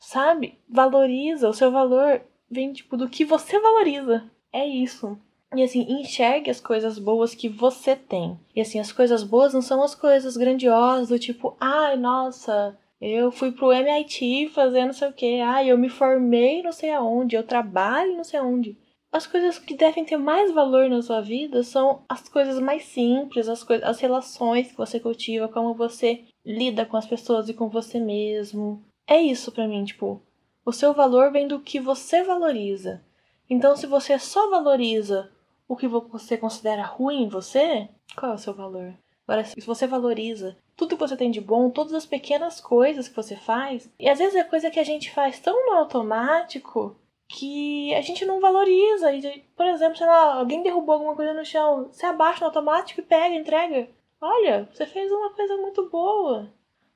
sabe? 0.00 0.58
Valoriza, 0.68 1.48
o 1.48 1.52
seu 1.52 1.70
valor 1.70 2.22
vem 2.50 2.72
tipo 2.72 2.96
do 2.96 3.08
que 3.08 3.24
você 3.24 3.60
valoriza. 3.60 4.24
É 4.52 4.66
isso. 4.66 5.16
E 5.54 5.62
assim, 5.62 5.86
enxergue 5.88 6.50
as 6.50 6.60
coisas 6.60 6.98
boas 6.98 7.34
que 7.34 7.48
você 7.48 7.94
tem. 7.94 8.38
E 8.54 8.60
assim, 8.60 8.78
as 8.80 8.92
coisas 8.92 9.22
boas 9.22 9.52
não 9.52 9.62
são 9.62 9.82
as 9.82 9.94
coisas 9.94 10.36
grandiosas, 10.36 11.08
do 11.08 11.18
tipo, 11.18 11.56
ai, 11.60 11.96
nossa, 11.96 12.78
Eu 13.00 13.32
fui 13.32 13.50
pro 13.50 13.72
MIT 13.72 14.50
fazer 14.54 14.84
não 14.84 14.92
sei 14.92 15.08
o 15.08 15.12
que. 15.12 15.40
Ah, 15.40 15.64
eu 15.64 15.78
me 15.78 15.88
formei 15.88 16.62
não 16.62 16.72
sei 16.72 16.90
aonde. 16.92 17.36
Eu 17.36 17.46
trabalho 17.46 18.16
não 18.16 18.24
sei 18.24 18.38
aonde. 18.38 18.78
As 19.12 19.26
coisas 19.26 19.58
que 19.58 19.74
devem 19.74 20.04
ter 20.04 20.16
mais 20.16 20.52
valor 20.52 20.88
na 20.88 21.02
sua 21.02 21.20
vida 21.20 21.64
são 21.64 22.04
as 22.08 22.28
coisas 22.28 22.60
mais 22.60 22.84
simples, 22.84 23.48
as, 23.48 23.64
coisas, 23.64 23.88
as 23.88 23.98
relações 23.98 24.70
que 24.70 24.76
você 24.76 25.00
cultiva, 25.00 25.48
como 25.48 25.74
você 25.74 26.24
lida 26.46 26.86
com 26.86 26.96
as 26.96 27.06
pessoas 27.06 27.48
e 27.48 27.54
com 27.54 27.68
você 27.68 27.98
mesmo. 27.98 28.84
É 29.10 29.20
isso 29.20 29.50
para 29.50 29.66
mim, 29.66 29.84
tipo, 29.84 30.22
o 30.64 30.72
seu 30.72 30.94
valor 30.94 31.32
vem 31.32 31.48
do 31.48 31.58
que 31.58 31.80
você 31.80 32.22
valoriza. 32.22 33.04
Então, 33.48 33.74
se 33.74 33.84
você 33.84 34.16
só 34.20 34.48
valoriza 34.48 35.32
o 35.66 35.74
que 35.74 35.88
você 35.88 36.38
considera 36.38 36.84
ruim 36.84 37.24
em 37.24 37.28
você, 37.28 37.88
qual 38.16 38.30
é 38.30 38.34
o 38.36 38.38
seu 38.38 38.54
valor? 38.54 38.94
Agora, 39.26 39.44
se 39.44 39.60
você 39.62 39.84
valoriza 39.84 40.56
tudo 40.76 40.96
que 40.96 41.00
você 41.00 41.16
tem 41.16 41.28
de 41.28 41.40
bom, 41.40 41.70
todas 41.70 41.92
as 41.92 42.06
pequenas 42.06 42.60
coisas 42.60 43.08
que 43.08 43.16
você 43.16 43.34
faz, 43.34 43.90
e 43.98 44.08
às 44.08 44.20
vezes 44.20 44.36
é 44.36 44.44
coisa 44.44 44.70
que 44.70 44.78
a 44.78 44.84
gente 44.84 45.10
faz 45.10 45.40
tão 45.40 45.66
no 45.66 45.72
automático 45.72 46.96
que 47.28 47.92
a 47.94 48.00
gente 48.00 48.24
não 48.24 48.40
valoriza. 48.40 49.08
Por 49.56 49.66
exemplo, 49.66 49.98
sei 49.98 50.06
lá, 50.06 50.34
alguém 50.36 50.62
derrubou 50.62 50.94
alguma 50.94 51.16
coisa 51.16 51.34
no 51.34 51.44
chão, 51.44 51.88
você 51.90 52.06
abaixa 52.06 52.40
no 52.40 52.46
automático 52.46 53.00
e 53.00 53.04
pega, 53.04 53.34
entrega. 53.34 53.88
Olha, 54.20 54.68
você 54.72 54.86
fez 54.86 55.10
uma 55.10 55.30
coisa 55.30 55.56
muito 55.56 55.88
boa. 55.90 56.48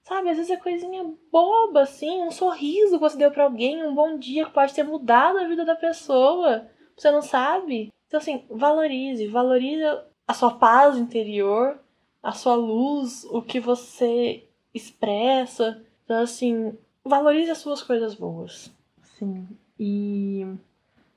Sabe, 0.04 0.28
às 0.28 0.36
vezes 0.36 0.52
é 0.52 0.56
coisinha 0.58 1.02
boba, 1.32 1.80
assim, 1.80 2.22
um 2.22 2.30
sorriso 2.30 2.96
que 2.96 3.00
você 3.00 3.16
deu 3.16 3.30
para 3.30 3.44
alguém, 3.44 3.82
um 3.82 3.94
bom 3.94 4.18
dia 4.18 4.44
que 4.44 4.52
pode 4.52 4.74
ter 4.74 4.82
mudado 4.82 5.38
a 5.38 5.48
vida 5.48 5.64
da 5.64 5.74
pessoa. 5.74 6.68
Você 6.94 7.10
não 7.10 7.22
sabe? 7.22 7.90
Então, 8.06 8.20
assim, 8.20 8.44
valorize, 8.50 9.26
valorize 9.26 9.82
a 10.28 10.34
sua 10.34 10.52
paz 10.52 10.98
interior, 10.98 11.80
a 12.22 12.32
sua 12.32 12.54
luz, 12.54 13.24
o 13.30 13.40
que 13.40 13.58
você 13.58 14.46
expressa. 14.74 15.82
Então, 16.04 16.20
assim, 16.20 16.76
valorize 17.02 17.50
as 17.50 17.58
suas 17.58 17.82
coisas 17.82 18.14
boas. 18.14 18.70
Sim. 19.18 19.48
E, 19.80 20.46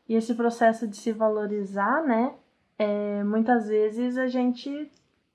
e 0.08 0.16
esse 0.16 0.34
processo 0.34 0.88
de 0.88 0.96
se 0.96 1.12
valorizar, 1.12 2.04
né? 2.04 2.34
É, 2.80 3.22
muitas 3.26 3.68
vezes 3.68 4.18
a 4.18 4.28
gente 4.28 4.90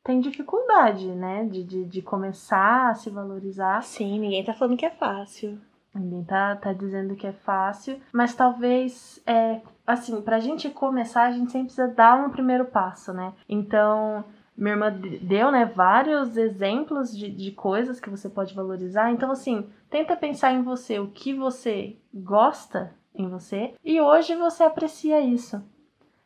tem 0.04 0.20
dificuldade, 0.20 1.06
né? 1.06 1.44
De, 1.44 1.62
de, 1.62 1.84
de 1.84 2.02
começar 2.02 2.90
a 2.90 2.94
se 2.94 3.10
valorizar. 3.10 3.82
Sim, 3.82 4.18
ninguém 4.18 4.44
tá 4.44 4.52
falando 4.52 4.76
que 4.76 4.86
é 4.86 4.90
fácil. 4.90 5.58
Ninguém 5.94 6.24
tá, 6.24 6.56
tá 6.56 6.72
dizendo 6.72 7.14
que 7.14 7.26
é 7.26 7.32
fácil, 7.32 8.00
mas 8.12 8.34
talvez, 8.34 9.22
é, 9.26 9.60
assim, 9.86 10.22
pra 10.22 10.40
gente 10.40 10.70
começar, 10.70 11.24
a 11.24 11.32
gente 11.32 11.52
sempre 11.52 11.66
precisa 11.66 11.88
dar 11.88 12.16
um 12.16 12.30
primeiro 12.30 12.64
passo, 12.64 13.12
né? 13.12 13.34
Então, 13.46 14.24
minha 14.56 14.74
irmã 14.74 14.90
deu, 15.20 15.52
né, 15.52 15.66
vários 15.66 16.36
exemplos 16.38 17.14
de, 17.14 17.30
de 17.30 17.50
coisas 17.50 18.00
que 18.00 18.08
você 18.08 18.28
pode 18.28 18.54
valorizar. 18.54 19.12
Então, 19.12 19.30
assim, 19.30 19.68
tenta 19.90 20.16
pensar 20.16 20.52
em 20.52 20.62
você, 20.62 20.98
o 20.98 21.08
que 21.08 21.34
você 21.34 21.96
gosta 22.14 22.94
em 23.14 23.28
você, 23.28 23.74
e 23.84 24.00
hoje 24.00 24.34
você 24.34 24.64
aprecia 24.64 25.20
isso. 25.20 25.62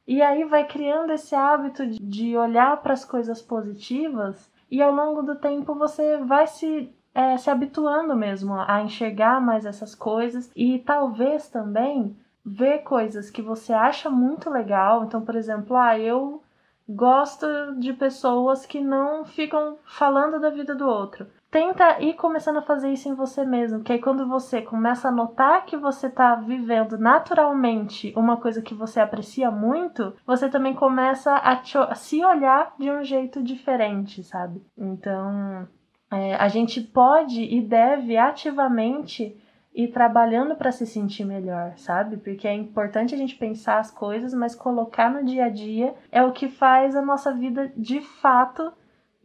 E 0.07 0.23
aí 0.23 0.45
vai 0.45 0.65
criando 0.65 1.13
esse 1.13 1.35
hábito 1.35 1.85
de 1.87 2.37
olhar 2.37 2.77
para 2.81 2.93
as 2.93 3.05
coisas 3.05 3.43
positivas 3.43 4.51
e 4.71 4.81
ao 4.81 4.93
longo 4.93 5.23
do 5.23 5.35
tempo 5.35 5.75
você 5.75 6.17
vai 6.19 6.47
se, 6.47 6.95
é, 7.13 7.37
se 7.37 7.51
habituando 7.51 8.15
mesmo 8.15 8.55
a 8.55 8.83
enxergar 8.83 9.41
mais 9.41 9.67
essas 9.67 9.95
coisas 9.95 10.51
e 10.55 10.79
talvez 10.79 11.49
também 11.49 12.17
ver 12.45 12.85
coisas 12.85 13.31
que 13.31 13.43
você 13.43 13.73
acha 13.73 14.09
muito 14.09 14.49
legal. 14.49 15.05
Então, 15.05 15.23
por 15.23 15.35
exemplo, 15.35 15.77
ah, 15.77 15.99
eu 15.99 16.41
gosto 16.89 17.47
de 17.79 17.93
pessoas 17.93 18.65
que 18.65 18.81
não 18.81 19.25
ficam 19.25 19.77
falando 19.85 20.39
da 20.39 20.51
vida 20.51 20.73
do 20.73 20.87
outro 20.87 21.27
tenta 21.51 22.01
ir 22.01 22.15
começando 22.15 22.59
a 22.59 22.63
fazer 22.63 22.93
isso 22.93 23.09
em 23.09 23.15
você 23.15 23.45
mesmo, 23.45 23.83
que 23.83 23.93
aí 23.93 24.01
quando 24.01 24.27
você 24.29 24.61
começa 24.61 25.09
a 25.09 25.13
notar 25.13 25.65
que 25.65 25.77
você 25.77 26.11
tá 26.11 26.35
vivendo 26.35 26.99
naturalmente 26.99 28.13
uma 28.17 28.37
coisa 28.37 28.63
que 28.63 28.75
você 28.75 29.01
aprecia 29.01 29.51
muito, 29.51 30.15
você 30.27 30.49
também 30.49 30.75
começa 30.75 31.33
a, 31.33 31.63
a 31.89 31.95
se 31.95 32.25
olhar 32.25 32.75
de 32.79 32.91
um 32.91 33.03
jeito 33.05 33.43
diferente, 33.43 34.23
sabe? 34.23 34.63
Então, 34.77 35.69
é, 36.11 36.35
a 36.35 36.49
gente 36.49 36.81
pode 36.81 37.43
e 37.43 37.61
deve 37.61 38.17
ativamente 38.17 39.37
ir 39.75 39.89
trabalhando 39.89 40.57
para 40.57 40.73
se 40.73 40.87
sentir 40.87 41.25
melhor, 41.27 41.75
sabe? 41.77 42.17
Porque 42.17 42.49
é 42.49 42.55
importante 42.55 43.15
a 43.15 43.19
gente 43.19 43.35
pensar 43.37 43.79
as 43.79 43.91
coisas, 43.91 44.33
mas 44.33 44.55
colocar 44.55 45.11
no 45.11 45.23
dia 45.23 45.45
a 45.45 45.49
dia 45.51 45.95
é 46.11 46.23
o 46.23 46.33
que 46.33 46.49
faz 46.49 46.97
a 46.97 47.03
nossa 47.03 47.33
vida 47.33 47.71
de 47.77 48.01
fato 48.01 48.73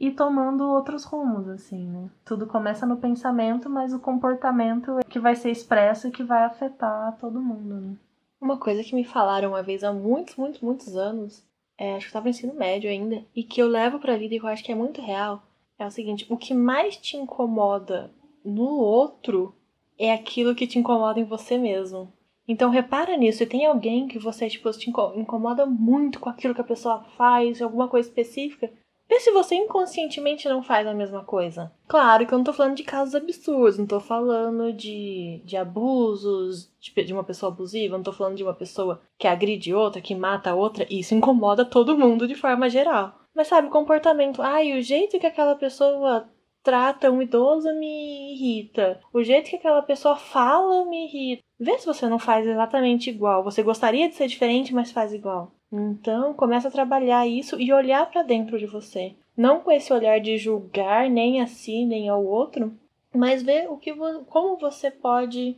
e 0.02 0.10
tomando 0.10 0.68
outros 0.68 1.04
rumos, 1.04 1.48
assim, 1.48 1.86
né? 1.86 2.10
Tudo 2.26 2.48
começa 2.48 2.88
no 2.88 2.98
pensamento, 2.98 3.70
mas 3.70 3.94
o 3.94 4.00
comportamento 4.00 4.98
é 4.98 5.04
que 5.04 5.20
vai 5.20 5.36
ser 5.36 5.52
expresso 5.52 6.08
e 6.08 6.12
que 6.12 6.24
vai 6.24 6.44
afetar 6.44 7.16
todo 7.20 7.40
mundo, 7.40 7.80
né? 7.80 7.96
Uma 8.42 8.58
coisa 8.58 8.84
que 8.84 8.96
me 8.96 9.04
falaram 9.04 9.50
uma 9.50 9.62
vez 9.62 9.84
há 9.84 9.94
muitos, 9.94 10.36
muitos, 10.36 10.60
muitos 10.60 10.96
anos, 10.96 11.48
é, 11.78 11.94
acho 11.94 12.08
que 12.08 12.10
eu 12.10 12.14
tava 12.14 12.24
no 12.24 12.30
ensino 12.32 12.56
médio 12.56 12.90
ainda, 12.90 13.24
e 13.36 13.44
que 13.44 13.62
eu 13.62 13.68
levo 13.68 14.00
pra 14.00 14.18
vida 14.18 14.34
e 14.34 14.40
que 14.40 14.46
eu 14.46 14.50
acho 14.50 14.64
que 14.64 14.72
é 14.72 14.76
muito 14.76 15.00
real, 15.00 15.44
é 15.78 15.86
o 15.86 15.92
seguinte: 15.92 16.26
o 16.32 16.36
que 16.36 16.56
mais 16.56 16.98
te 16.98 17.16
incomoda 17.16 18.10
no 18.44 18.80
outro 18.80 19.54
é 20.00 20.12
aquilo 20.12 20.56
que 20.56 20.66
te 20.66 20.80
incomoda 20.80 21.20
em 21.20 21.26
você 21.26 21.60
mesmo. 21.60 22.12
Então 22.48 22.72
repara 22.72 23.16
nisso, 23.16 23.38
se 23.38 23.46
tem 23.46 23.68
alguém 23.68 24.08
que 24.08 24.18
você 24.18 24.50
tipo, 24.50 24.68
te 24.72 24.90
incomoda 24.90 25.64
muito 25.68 26.20
com 26.20 26.28
aquilo 26.28 26.56
que 26.56 26.62
a 26.62 26.64
pessoa 26.64 27.04
faz, 27.16 27.62
alguma 27.62 27.88
coisa 27.88 28.10
específica, 28.10 28.74
Vê 29.12 29.20
se 29.20 29.30
você 29.30 29.56
inconscientemente 29.56 30.48
não 30.48 30.64
faz 30.64 30.88
a 30.88 30.94
mesma 30.94 31.22
coisa. 31.22 31.70
Claro 31.86 32.26
que 32.26 32.34
eu 32.34 32.38
não 32.38 32.46
tô 32.46 32.54
falando 32.54 32.78
de 32.78 32.84
casos 32.86 33.14
absurdos, 33.14 33.78
não 33.78 33.86
tô 33.86 34.00
falando 34.00 34.72
de, 34.72 35.42
de 35.44 35.58
abusos, 35.58 36.74
de, 36.80 36.94
de 37.04 37.12
uma 37.12 37.26
pessoa 37.26 37.52
abusiva, 37.52 37.98
não 37.98 38.06
tô 38.06 38.14
falando 38.14 38.38
de 38.38 38.44
uma 38.44 38.54
pessoa 38.54 39.02
que 39.20 39.28
agride 39.28 39.74
outra, 39.74 40.02
que 40.02 40.16
mata 40.16 40.56
outra. 40.56 40.88
Isso 40.90 41.14
incomoda 41.14 41.66
todo 41.66 41.98
mundo 41.98 42.26
de 42.26 42.36
forma 42.36 42.70
geral. 42.70 43.14
Mas 43.36 43.50
sabe, 43.50 43.68
comportamento. 43.68 44.42
Ai, 44.42 44.80
o 44.80 44.82
jeito 44.82 45.20
que 45.20 45.28
aquela 45.28 45.56
pessoa 45.56 46.30
trata 46.64 47.12
um 47.12 47.22
idoso 47.22 47.68
me 47.78 48.32
irrita. 48.34 49.02
O 49.14 49.22
jeito 49.22 49.50
que 49.50 49.58
aquela 49.58 49.82
pessoa 49.82 50.16
fala 50.16 50.86
me 50.86 51.08
irrita. 51.08 51.44
Vê 51.60 51.78
se 51.78 51.86
você 51.86 52.08
não 52.08 52.18
faz 52.18 52.48
exatamente 52.48 53.10
igual. 53.10 53.44
Você 53.44 53.62
gostaria 53.62 54.08
de 54.08 54.16
ser 54.16 54.28
diferente, 54.28 54.74
mas 54.74 54.90
faz 54.90 55.12
igual. 55.14 55.54
Então, 55.72 56.34
começa 56.34 56.68
a 56.68 56.72
trabalhar 56.72 57.26
isso 57.28 57.60
e 57.60 57.72
olhar 57.72 58.10
para 58.10 58.24
dentro 58.24 58.60
de 58.60 58.66
você. 58.66 59.16
Não 59.38 59.62
com 59.62 59.72
esse 59.72 59.94
olhar 59.94 60.20
de 60.20 60.38
julgar 60.38 61.10
nem 61.10 61.42
a 61.42 61.48
si 61.48 61.86
nem 61.86 62.10
ao 62.10 62.24
outro, 62.26 62.74
mas 63.14 63.42
ver 63.42 63.70
o 63.70 63.78
que 63.78 63.94
como 64.28 64.58
você 64.58 64.92
pode 64.92 65.58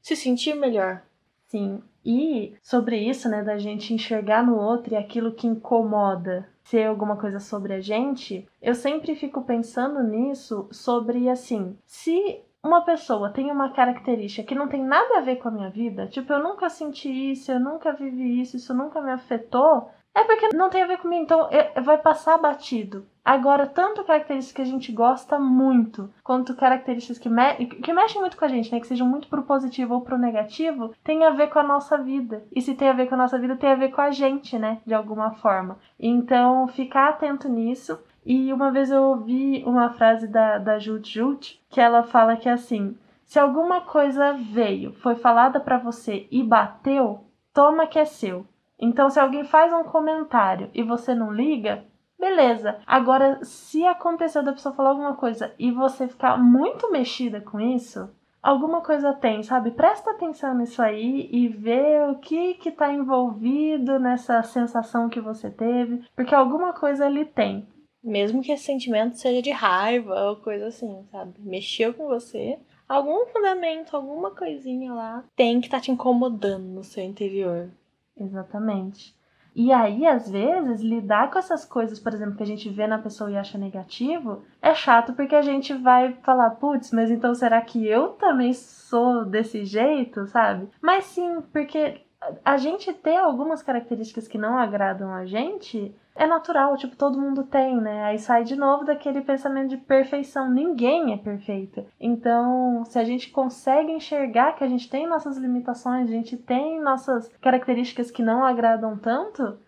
se 0.00 0.16
sentir 0.16 0.54
melhor. 0.54 1.02
Sim. 1.46 1.82
E 2.04 2.54
sobre 2.62 2.96
isso, 2.98 3.28
né, 3.28 3.42
da 3.42 3.58
gente 3.58 3.92
enxergar 3.92 4.44
no 4.44 4.56
outro 4.56 4.94
e 4.94 4.96
aquilo 4.96 5.32
que 5.32 5.46
incomoda 5.46 6.48
ser 6.64 6.86
alguma 6.86 7.16
coisa 7.16 7.40
sobre 7.40 7.74
a 7.74 7.80
gente, 7.80 8.48
eu 8.62 8.74
sempre 8.74 9.14
fico 9.14 9.42
pensando 9.42 10.02
nisso 10.02 10.68
sobre 10.70 11.28
assim, 11.28 11.76
se 11.84 12.40
uma 12.62 12.82
pessoa 12.82 13.30
tem 13.30 13.50
uma 13.50 13.70
característica 13.72 14.46
que 14.46 14.54
não 14.54 14.68
tem 14.68 14.84
nada 14.84 15.18
a 15.18 15.22
ver 15.22 15.36
com 15.36 15.48
a 15.48 15.52
minha 15.52 15.70
vida, 15.70 16.06
tipo, 16.06 16.32
eu 16.32 16.42
nunca 16.42 16.68
senti 16.68 17.32
isso, 17.32 17.50
eu 17.50 17.60
nunca 17.60 17.92
vivi 17.92 18.40
isso, 18.40 18.56
isso 18.56 18.74
nunca 18.74 19.00
me 19.00 19.12
afetou, 19.12 19.90
é 20.14 20.24
porque 20.24 20.48
não 20.54 20.68
tem 20.68 20.82
a 20.82 20.86
ver 20.86 20.98
comigo, 20.98 21.22
então 21.22 21.48
vai 21.82 21.96
passar 21.98 22.36
batido. 22.36 23.06
Agora, 23.24 23.66
tanto 23.66 24.02
características 24.02 24.52
que 24.52 24.62
a 24.62 24.72
gente 24.72 24.92
gosta 24.92 25.38
muito, 25.38 26.10
quanto 26.24 26.56
características 26.56 27.18
que, 27.18 27.28
me 27.28 27.66
que 27.66 27.92
mexem 27.92 28.20
muito 28.20 28.36
com 28.36 28.44
a 28.44 28.48
gente, 28.48 28.72
né? 28.72 28.80
Que 28.80 28.86
sejam 28.86 29.06
muito 29.06 29.28
pro 29.28 29.44
positivo 29.44 29.94
ou 29.94 30.00
pro 30.00 30.18
negativo, 30.18 30.92
tem 31.04 31.24
a 31.24 31.30
ver 31.30 31.48
com 31.48 31.58
a 31.58 31.62
nossa 31.62 31.96
vida. 31.98 32.42
E 32.50 32.60
se 32.60 32.74
tem 32.74 32.88
a 32.88 32.92
ver 32.94 33.08
com 33.08 33.14
a 33.14 33.18
nossa 33.18 33.38
vida, 33.38 33.56
tem 33.56 33.70
a 33.70 33.76
ver 33.76 33.90
com 33.90 34.00
a 34.00 34.10
gente, 34.10 34.58
né? 34.58 34.80
De 34.84 34.94
alguma 34.94 35.32
forma. 35.34 35.78
Então, 35.98 36.66
ficar 36.68 37.10
atento 37.10 37.48
nisso. 37.48 38.00
E 38.24 38.52
uma 38.52 38.70
vez 38.70 38.90
eu 38.90 39.02
ouvi 39.02 39.62
uma 39.66 39.90
frase 39.90 40.28
da, 40.28 40.58
da 40.58 40.78
Jut 40.78 41.10
Jut, 41.10 41.62
que 41.68 41.80
ela 41.80 42.02
fala 42.02 42.36
que 42.36 42.48
é 42.48 42.52
assim: 42.52 42.96
se 43.24 43.38
alguma 43.38 43.80
coisa 43.80 44.32
veio, 44.32 44.92
foi 44.94 45.14
falada 45.14 45.60
para 45.60 45.78
você 45.78 46.26
e 46.30 46.42
bateu, 46.42 47.24
toma 47.54 47.86
que 47.86 47.98
é 47.98 48.04
seu. 48.04 48.44
Então, 48.78 49.10
se 49.10 49.20
alguém 49.20 49.44
faz 49.44 49.72
um 49.72 49.84
comentário 49.84 50.70
e 50.74 50.82
você 50.82 51.14
não 51.14 51.32
liga, 51.32 51.84
beleza. 52.18 52.78
Agora, 52.86 53.38
se 53.42 53.86
aconteceu 53.86 54.42
da 54.42 54.52
pessoa 54.52 54.74
falar 54.74 54.90
alguma 54.90 55.14
coisa 55.14 55.54
e 55.58 55.70
você 55.70 56.08
ficar 56.08 56.36
muito 56.38 56.90
mexida 56.90 57.40
com 57.40 57.60
isso, 57.60 58.10
alguma 58.42 58.80
coisa 58.80 59.12
tem, 59.12 59.42
sabe? 59.42 59.70
Presta 59.70 60.10
atenção 60.10 60.54
nisso 60.54 60.82
aí 60.82 61.28
e 61.30 61.48
vê 61.48 62.00
o 62.10 62.16
que 62.16 62.54
que 62.54 62.70
tá 62.70 62.92
envolvido 62.92 63.98
nessa 63.98 64.42
sensação 64.42 65.08
que 65.08 65.20
você 65.20 65.50
teve, 65.50 66.04
porque 66.16 66.34
alguma 66.34 66.72
coisa 66.72 67.06
ali 67.06 67.24
tem. 67.24 67.66
Mesmo 68.02 68.42
que 68.42 68.52
esse 68.52 68.64
sentimento 68.64 69.16
seja 69.16 69.42
de 69.42 69.50
raiva 69.50 70.28
ou 70.28 70.36
coisa 70.36 70.68
assim, 70.68 71.04
sabe? 71.10 71.34
Mexeu 71.38 71.92
com 71.92 72.06
você, 72.06 72.58
algum 72.88 73.26
fundamento, 73.26 73.94
alguma 73.94 74.30
coisinha 74.30 74.92
lá 74.92 75.24
tem 75.36 75.60
que 75.60 75.66
estar 75.66 75.78
tá 75.78 75.82
te 75.84 75.90
incomodando 75.90 76.64
no 76.64 76.82
seu 76.82 77.04
interior. 77.04 77.70
Exatamente. 78.16 79.14
E 79.54 79.72
aí, 79.72 80.06
às 80.06 80.30
vezes, 80.30 80.80
lidar 80.80 81.30
com 81.30 81.38
essas 81.38 81.64
coisas, 81.64 81.98
por 81.98 82.14
exemplo, 82.14 82.36
que 82.36 82.42
a 82.42 82.46
gente 82.46 82.68
vê 82.68 82.86
na 82.86 82.98
pessoa 82.98 83.30
e 83.30 83.36
acha 83.36 83.58
negativo, 83.58 84.42
é 84.62 84.74
chato 84.74 85.12
porque 85.12 85.34
a 85.34 85.42
gente 85.42 85.74
vai 85.74 86.14
falar, 86.22 86.50
putz, 86.50 86.92
mas 86.92 87.10
então 87.10 87.34
será 87.34 87.60
que 87.60 87.84
eu 87.86 88.10
também 88.10 88.52
sou 88.52 89.24
desse 89.24 89.64
jeito, 89.64 90.26
sabe? 90.28 90.68
Mas 90.80 91.04
sim, 91.06 91.40
porque 91.52 92.00
a 92.44 92.56
gente 92.56 92.92
ter 92.92 93.16
algumas 93.16 93.62
características 93.62 94.28
que 94.28 94.38
não 94.38 94.56
agradam 94.56 95.12
a 95.12 95.26
gente 95.26 95.94
é 96.20 96.26
natural, 96.26 96.76
tipo, 96.76 96.94
todo 96.96 97.18
mundo 97.18 97.44
tem, 97.44 97.80
né? 97.80 98.04
Aí 98.04 98.18
sai 98.18 98.44
de 98.44 98.54
novo 98.54 98.84
daquele 98.84 99.22
pensamento 99.22 99.70
de 99.70 99.78
perfeição. 99.78 100.50
Ninguém 100.50 101.14
é 101.14 101.16
perfeito. 101.16 101.86
Então, 101.98 102.84
se 102.84 102.98
a 102.98 103.04
gente 103.04 103.30
consegue 103.30 103.90
enxergar 103.90 104.52
que 104.52 104.62
a 104.62 104.68
gente 104.68 104.90
tem 104.90 105.06
nossas 105.06 105.38
limitações, 105.38 106.10
a 106.10 106.12
gente 106.12 106.36
tem 106.36 106.78
nossas 106.78 107.28
características 107.40 108.10
que 108.10 108.22
não 108.22 108.44
agradam 108.44 108.98
tanto, 108.98 109.58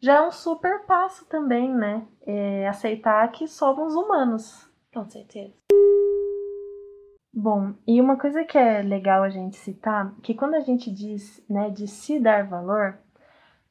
já 0.00 0.14
é 0.14 0.26
um 0.26 0.30
super 0.30 0.86
passo 0.86 1.26
também, 1.26 1.74
né? 1.74 2.06
É 2.26 2.66
aceitar 2.66 3.30
que 3.30 3.46
somos 3.46 3.94
humanos. 3.94 4.66
Com 4.94 5.04
certeza. 5.04 5.52
Bom, 7.34 7.74
e 7.86 8.00
uma 8.00 8.16
coisa 8.16 8.44
que 8.44 8.56
é 8.56 8.80
legal 8.80 9.22
a 9.22 9.28
gente 9.28 9.56
citar, 9.56 10.14
que 10.22 10.32
quando 10.32 10.54
a 10.54 10.60
gente 10.60 10.90
diz, 10.90 11.44
né, 11.48 11.68
de 11.68 11.86
se 11.86 12.18
dar 12.18 12.46
valor, 12.46 12.98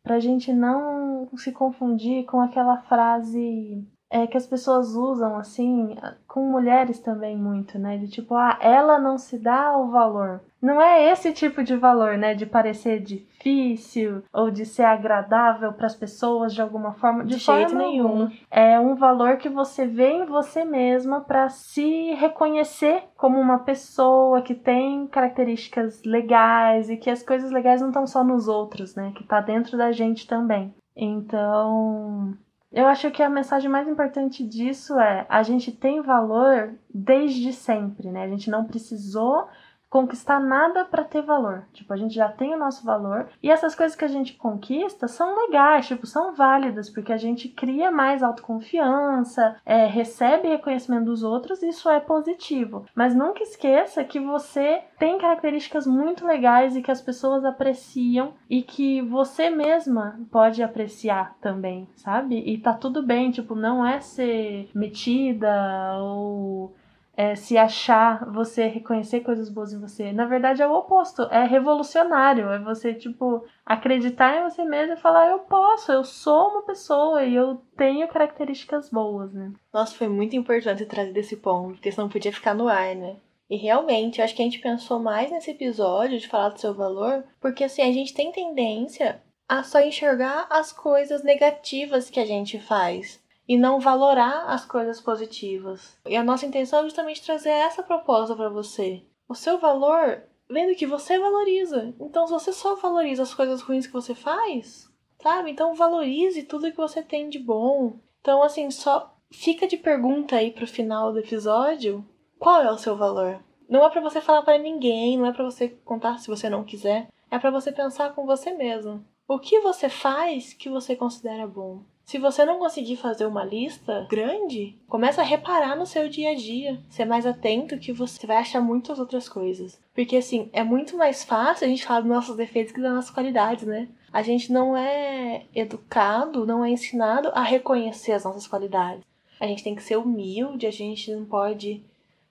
pra 0.08 0.22
gente 0.22 0.54
não 0.54 1.28
se 1.36 1.52
confundir 1.52 2.26
com 2.26 2.40
aquela 2.40 2.78
frase 2.84 3.86
é, 4.10 4.26
que 4.26 4.38
as 4.38 4.46
pessoas 4.46 4.96
usam, 4.96 5.38
assim, 5.38 5.96
com 6.28 6.50
mulheres 6.50 7.00
também 7.00 7.38
muito, 7.38 7.78
né? 7.78 7.98
De 7.98 8.08
tipo, 8.08 8.36
ah, 8.36 8.58
ela 8.62 8.98
não 8.98 9.18
se 9.18 9.38
dá 9.38 9.78
o 9.78 9.90
valor. 9.90 10.42
Não 10.62 10.82
é 10.82 11.12
esse 11.12 11.34
tipo 11.34 11.64
de 11.64 11.76
valor, 11.76 12.18
né? 12.18 12.34
De 12.34 12.46
parecer 12.46 13.02
difícil 13.02 14.24
ou 14.34 14.50
de 14.50 14.66
ser 14.66 14.84
agradável 14.84 15.74
para 15.74 15.86
as 15.86 15.96
pessoas 15.96 16.54
de 16.54 16.62
alguma 16.62 16.94
forma. 16.94 17.24
De, 17.24 17.36
de 17.36 17.38
jeito 17.38 17.70
forma 17.72 17.78
nenhum. 17.78 18.32
É 18.50 18.80
um 18.80 18.96
valor 18.96 19.38
que 19.38 19.50
você 19.50 19.86
vê 19.86 20.10
em 20.10 20.26
você 20.26 20.64
mesma 20.64 21.22
para 21.22 21.50
se 21.50 22.14
reconhecer 22.14 23.04
como 23.16 23.40
uma 23.40 23.60
pessoa 23.60 24.42
que 24.42 24.56
tem 24.56 25.06
características 25.08 26.02
legais 26.04 26.90
e 26.90 26.98
que 26.98 27.10
as 27.10 27.22
coisas 27.22 27.52
legais 27.52 27.82
não 27.82 27.90
estão 27.90 28.08
só 28.08 28.24
nos 28.24 28.48
outros, 28.48 28.96
né? 28.96 29.12
Que 29.16 29.24
tá 29.24 29.42
dentro 29.42 29.78
da 29.78 29.92
gente 29.92 30.26
também. 30.26 30.74
Então, 30.96 32.36
eu 32.72 32.86
acho 32.86 33.10
que 33.12 33.24
a 33.24 33.30
mensagem 33.30 33.70
mais 33.70 33.88
importante 33.88 34.46
disso 34.46 35.00
é 35.00 35.26
a 35.30 35.42
gente 35.42 35.72
tem 35.72 36.02
valor 36.02 36.74
desde 36.94 37.54
sempre, 37.54 38.12
né? 38.12 38.24
A 38.24 38.28
gente 38.28 38.50
não 38.50 38.66
precisou 38.66 39.48
conquistar 39.90 40.40
nada 40.40 40.86
para 40.86 41.04
ter 41.04 41.22
valor. 41.22 41.66
Tipo, 41.74 41.94
a 41.94 41.98
gente 41.98 42.14
já 42.14 42.30
tem 42.30 42.54
o 42.54 42.60
nosso 42.60 42.86
valor 42.86 43.30
e 43.42 43.50
essas 43.50 43.76
coisas 43.76 43.96
que 43.96 44.06
a 44.06 44.10
gente 44.10 44.34
conquista 44.34 45.08
são 45.08 45.36
legais, 45.46 45.88
tipo, 45.88 46.06
são 46.06 46.34
válidas 46.34 46.90
porque 46.90 47.14
a 47.14 47.18
gente 47.18 47.48
cria 47.48 47.90
mais 47.90 48.22
autoconfiança, 48.22 49.58
é, 49.66 49.86
recebe 49.86 50.50
reconhecimento 50.50 51.06
dos 51.06 51.24
outros, 51.24 51.64
isso 51.64 51.90
é 51.90 52.00
positivo. 52.00 52.86
Mas 52.94 53.16
nunca 53.16 53.44
esqueça 53.44 54.04
que 54.04 54.20
você 54.20 54.82
tem 55.00 55.18
características 55.18 55.88
muito 55.88 56.26
legais 56.26 56.76
e 56.76 56.82
que 56.82 56.92
as 56.92 57.02
pessoas 57.02 57.46
apreciam 57.46 58.34
e 58.50 58.62
que 58.62 59.02
você 59.02 59.50
mesma 59.50 60.20
pode 60.32 60.62
apreciar 60.62 61.36
também, 61.40 61.88
sabe? 61.96 62.40
E 62.46 62.58
tá 62.58 62.74
tudo 62.74 63.02
bem, 63.02 63.32
tipo, 63.32 63.56
não 63.56 63.86
é 63.86 64.00
ser 64.00 64.70
metida 64.74 65.98
ou 66.00 66.76
é, 67.18 67.36
se 67.36 67.58
achar, 67.58 68.32
você 68.32 68.68
reconhecer 68.68 69.22
coisas 69.22 69.50
boas 69.50 69.74
em 69.74 69.80
você. 69.80 70.14
Na 70.14 70.28
verdade, 70.28 70.62
é 70.62 70.68
o 70.68 70.74
oposto. 70.76 71.24
É 71.24 71.44
revolucionário. 71.46 72.52
É 72.52 72.60
você, 72.60 72.94
tipo, 72.94 73.44
acreditar 73.66 74.38
em 74.38 74.44
você 74.44 74.64
mesmo 74.64 74.94
e 74.94 74.98
falar: 74.98 75.32
eu 75.32 75.40
posso, 75.40 75.92
eu 75.92 76.04
sou 76.04 76.50
uma 76.50 76.62
pessoa 76.62 77.24
e 77.24 77.34
eu 77.34 77.60
tenho 77.76 78.08
características 78.08 78.92
boas, 78.92 79.34
né? 79.34 79.52
Nossa, 79.74 79.96
foi 79.96 80.08
muito 80.08 80.36
importante 80.36 80.86
trazer 80.86 81.12
desse 81.12 81.38
ponto, 81.38 81.74
porque 81.74 81.92
senão 81.92 82.08
podia 82.08 82.32
ficar 82.32 82.54
no 82.54 82.68
ar, 82.68 82.96
né? 82.96 83.16
E 83.50 83.58
realmente, 83.58 84.20
eu 84.20 84.26
acho 84.26 84.36
que 84.36 84.42
a 84.44 84.46
gente 84.46 84.60
pensou 84.60 85.00
mais 85.00 85.32
nesse 85.32 85.50
episódio 85.50 86.20
de 86.20 86.28
falar 86.28 86.50
do 86.50 86.60
seu 86.60 86.76
valor, 86.76 87.24
porque 87.40 87.64
assim, 87.64 87.82
a 87.82 87.92
gente 87.92 88.14
tem 88.14 88.32
tendência 88.32 89.24
a 89.50 89.64
só 89.64 89.80
enxergar 89.80 90.46
as 90.52 90.72
coisas 90.72 91.24
negativas 91.24 92.10
que 92.10 92.20
a 92.20 92.26
gente 92.26 92.60
faz 92.60 93.26
e 93.48 93.58
não 93.58 93.80
valorar 93.80 94.46
as 94.48 94.66
coisas 94.66 95.00
positivas. 95.00 95.98
E 96.06 96.16
a 96.16 96.24
nossa 96.24 96.46
intenção 96.46 96.80
é 96.80 96.84
justamente 96.84 97.24
trazer 97.24 97.50
essa 97.50 97.82
proposta 97.82 98.36
para 98.36 98.50
você. 98.50 99.04
O 99.28 99.36
seu 99.36 99.58
valor 99.58 100.24
vem 100.50 100.68
do 100.68 100.76
que 100.76 100.86
você 100.86 101.18
valoriza. 101.18 101.94
Então, 102.00 102.28
se 102.28 102.34
você 102.34 102.52
só 102.52 102.76
valoriza 102.76 103.24
as 103.24 103.34
coisas 103.34 103.62
ruins 103.62 103.88
que 103.88 103.94
você 103.94 104.14
faz, 104.14 104.90
sabe? 105.22 105.52
Então, 105.52 105.76
valorize 105.76 106.44
tudo 106.44 106.72
que 106.72 106.78
você 106.78 107.02
tem 107.02 107.30
de 107.30 107.40
bom. 107.40 108.00
Então, 108.22 108.44
assim, 108.44 108.70
só 108.72 109.16
fica 109.32 109.68
de 109.68 109.78
pergunta 109.78 110.36
aí 110.36 110.52
pro 110.52 110.68
final 110.68 111.12
do 111.12 111.20
episódio: 111.20 112.06
qual 112.40 112.62
é 112.62 112.72
o 112.72 112.78
seu 112.78 112.96
valor? 112.96 113.44
Não 113.70 113.86
é 113.86 113.90
para 113.90 114.02
você 114.02 114.22
falar 114.22 114.44
para 114.44 114.58
ninguém, 114.58 115.18
não 115.18 115.26
é 115.26 115.34
para 115.34 115.44
você 115.44 115.70
contar 115.84 116.20
se 116.20 116.28
você 116.28 116.50
não 116.50 116.64
quiser. 116.64 117.10
É 117.30 117.38
para 117.38 117.52
você 117.52 117.72
pensar 117.72 118.16
com 118.16 118.26
você 118.26 118.54
mesmo. 118.54 119.06
O 119.28 119.40
que 119.40 119.60
você 119.60 119.90
faz 119.90 120.54
que 120.54 120.70
você 120.70 120.96
considera 120.96 121.46
bom? 121.46 121.82
Se 122.08 122.18
você 122.18 122.46
não 122.46 122.58
conseguir 122.58 122.96
fazer 122.96 123.26
uma 123.26 123.44
lista 123.44 124.08
grande, 124.10 124.74
começa 124.88 125.20
a 125.20 125.26
reparar 125.26 125.76
no 125.76 125.86
seu 125.86 126.08
dia 126.08 126.32
a 126.32 126.36
dia, 126.36 126.80
ser 126.90 127.04
mais 127.04 127.26
atento 127.26 127.78
que 127.78 127.92
você 127.92 128.26
vai 128.26 128.38
achar 128.38 128.62
muitas 128.62 128.98
outras 128.98 129.28
coisas. 129.28 129.78
Porque 129.94 130.16
assim, 130.16 130.50
é 130.54 130.64
muito 130.64 130.96
mais 130.96 131.26
fácil 131.26 131.66
a 131.66 131.70
gente 131.70 131.86
falar 131.86 132.00
dos 132.00 132.10
nossos 132.10 132.38
defeitos 132.38 132.72
que 132.72 132.80
das 132.80 132.94
nossas 132.94 133.12
qualidades, 133.12 133.68
né? 133.68 133.90
A 134.14 134.22
gente 134.22 134.54
não 134.54 134.78
é 134.78 135.48
educado, 135.54 136.46
não 136.46 136.64
é 136.64 136.70
ensinado 136.70 137.28
a 137.34 137.44
reconhecer 137.44 138.14
as 138.14 138.24
nossas 138.24 138.48
qualidades. 138.48 139.04
A 139.38 139.46
gente 139.46 139.62
tem 139.62 139.76
que 139.76 139.84
ser 139.84 139.98
humilde, 139.98 140.66
a 140.66 140.72
gente 140.72 141.14
não 141.14 141.26
pode, 141.26 141.84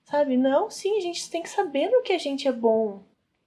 sabe? 0.04 0.38
Não, 0.38 0.70
sim, 0.70 0.96
a 0.96 1.02
gente 1.02 1.30
tem 1.30 1.42
que 1.42 1.50
saber 1.50 1.90
no 1.90 2.00
que 2.00 2.14
a 2.14 2.18
gente 2.18 2.48
é 2.48 2.52
bom. 2.52 3.02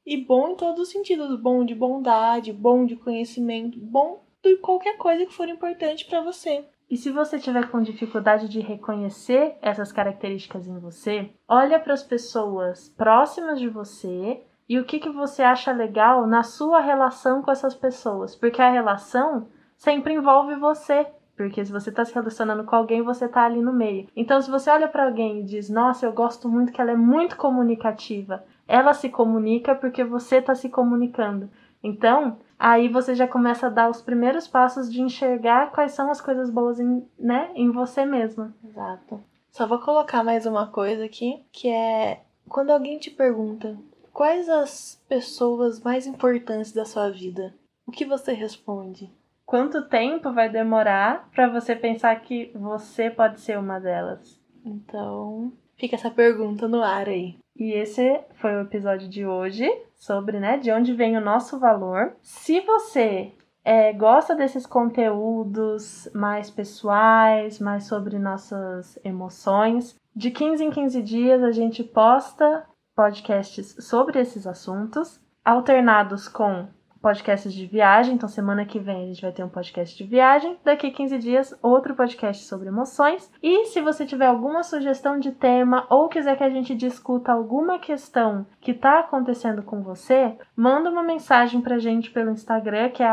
E 0.05 0.15
bom 0.15 0.49
em 0.49 0.55
todos 0.55 0.79
os 0.79 0.89
sentidos, 0.89 1.41
bom 1.41 1.65
de 1.65 1.73
bondade, 1.73 2.53
bom 2.53 2.85
de 2.85 2.95
conhecimento, 2.95 3.79
bom 3.79 4.28
de 4.43 4.57
qualquer 4.57 4.97
coisa 4.97 5.25
que 5.25 5.33
for 5.33 5.47
importante 5.47 6.05
para 6.05 6.21
você. 6.21 6.65
E 6.89 6.97
se 6.97 7.11
você 7.11 7.37
tiver 7.37 7.69
com 7.69 7.81
dificuldade 7.81 8.49
de 8.49 8.59
reconhecer 8.59 9.57
essas 9.61 9.91
características 9.91 10.67
em 10.67 10.79
você, 10.79 11.29
olha 11.47 11.79
para 11.79 11.93
as 11.93 12.01
pessoas 12.01 12.89
próximas 12.89 13.59
de 13.59 13.69
você 13.69 14.41
e 14.67 14.79
o 14.79 14.85
que, 14.85 14.99
que 14.99 15.09
você 15.09 15.43
acha 15.43 15.71
legal 15.71 16.25
na 16.25 16.41
sua 16.41 16.79
relação 16.79 17.41
com 17.41 17.51
essas 17.51 17.75
pessoas, 17.75 18.35
porque 18.35 18.61
a 18.61 18.71
relação 18.71 19.47
sempre 19.75 20.13
envolve 20.13 20.55
você. 20.55 21.07
Porque 21.35 21.63
se 21.63 21.71
você 21.71 21.89
está 21.89 22.03
se 22.03 22.13
relacionando 22.13 22.65
com 22.65 22.75
alguém, 22.75 23.01
você 23.01 23.23
está 23.23 23.45
ali 23.45 23.61
no 23.61 23.71
meio. 23.71 24.07
Então, 24.13 24.41
se 24.41 24.51
você 24.51 24.69
olha 24.69 24.89
para 24.89 25.05
alguém 25.05 25.39
e 25.39 25.43
diz: 25.43 25.69
Nossa, 25.69 26.05
eu 26.05 26.11
gosto 26.11 26.49
muito 26.49 26.73
que 26.73 26.81
ela 26.81 26.91
é 26.91 26.97
muito 26.97 27.37
comunicativa, 27.37 28.43
ela 28.67 28.93
se 28.93 29.07
comunica 29.07 29.73
porque 29.73 30.03
você 30.03 30.39
está 30.39 30.53
se 30.53 30.67
comunicando. 30.67 31.49
Então, 31.83 32.37
aí 32.57 32.87
você 32.89 33.15
já 33.15 33.27
começa 33.27 33.67
a 33.67 33.69
dar 33.69 33.89
os 33.89 34.01
primeiros 34.01 34.47
passos 34.47 34.91
de 34.91 35.01
enxergar 35.01 35.71
quais 35.71 35.93
são 35.93 36.11
as 36.11 36.19
coisas 36.19 36.49
boas 36.49 36.79
em, 36.79 37.05
né, 37.17 37.51
em 37.55 37.71
você 37.71 38.05
mesma. 38.05 38.53
Exato. 38.63 39.21
Só 39.51 39.65
vou 39.65 39.79
colocar 39.79 40.23
mais 40.23 40.45
uma 40.45 40.67
coisa 40.67 41.05
aqui, 41.05 41.43
que 41.51 41.69
é 41.69 42.21
quando 42.47 42.71
alguém 42.71 42.97
te 42.99 43.09
pergunta 43.09 43.77
quais 44.19 44.49
as 44.49 45.01
pessoas 45.07 45.81
mais 45.81 46.05
importantes 46.05 46.73
da 46.73 46.83
sua 46.83 47.09
vida, 47.09 47.53
o 47.87 47.91
que 47.91 48.03
você 48.03 48.33
responde? 48.33 49.09
Quanto 49.45 49.87
tempo 49.87 50.33
vai 50.33 50.49
demorar 50.49 51.29
para 51.33 51.47
você 51.47 51.75
pensar 51.75 52.13
que 52.21 52.51
você 52.53 53.09
pode 53.09 53.39
ser 53.39 53.57
uma 53.57 53.79
delas? 53.79 54.39
Então, 54.65 55.53
fica 55.77 55.95
essa 55.95 56.11
pergunta 56.11 56.67
no 56.67 56.83
ar 56.83 57.07
aí. 57.07 57.37
E 57.55 57.71
esse 57.71 58.21
foi 58.35 58.55
o 58.55 58.61
episódio 58.61 59.07
de 59.07 59.25
hoje 59.25 59.67
sobre, 59.99 60.39
né, 60.39 60.57
de 60.57 60.71
onde 60.71 60.93
vem 60.93 61.17
o 61.17 61.21
nosso 61.21 61.59
valor. 61.59 62.15
Se 62.21 62.61
você 62.61 63.33
é, 63.63 63.91
gosta 63.91 64.33
desses 64.33 64.65
conteúdos 64.65 66.09
mais 66.13 66.49
pessoais, 66.49 67.59
mais 67.59 67.83
sobre 67.83 68.17
nossas 68.17 68.97
emoções, 69.03 69.95
de 70.15 70.31
15 70.31 70.63
em 70.63 70.71
15 70.71 71.01
dias 71.03 71.43
a 71.43 71.51
gente 71.51 71.83
posta 71.83 72.65
podcasts 72.95 73.75
sobre 73.79 74.19
esses 74.19 74.47
assuntos, 74.47 75.19
alternados 75.43 76.27
com 76.27 76.67
podcasts 77.01 77.53
de 77.53 77.65
viagem. 77.65 78.15
Então, 78.15 78.29
semana 78.29 78.65
que 78.65 78.79
vem 78.79 79.03
a 79.03 79.07
gente 79.07 79.21
vai 79.21 79.31
ter 79.31 79.43
um 79.43 79.49
podcast 79.49 79.97
de 79.97 80.09
viagem. 80.09 80.57
Daqui 80.63 80.87
a 80.87 80.91
15 80.91 81.17
dias, 81.17 81.53
outro 81.61 81.95
podcast 81.95 82.45
sobre 82.45 82.67
emoções. 82.67 83.31
E 83.41 83.65
se 83.65 83.81
você 83.81 84.05
tiver 84.05 84.27
alguma 84.27 84.63
sugestão 84.63 85.19
de 85.19 85.31
tema 85.31 85.85
ou 85.89 86.09
quiser 86.09 86.37
que 86.37 86.43
a 86.43 86.49
gente 86.49 86.75
discuta 86.75 87.31
alguma 87.31 87.79
questão 87.79 88.45
que 88.59 88.71
está 88.71 88.99
acontecendo 88.99 89.63
com 89.63 89.81
você, 89.81 90.37
manda 90.55 90.89
uma 90.89 91.03
mensagem 91.03 91.61
pra 91.61 91.79
gente 91.79 92.11
pelo 92.11 92.31
Instagram, 92.31 92.89
que 92.89 93.03
é 93.03 93.09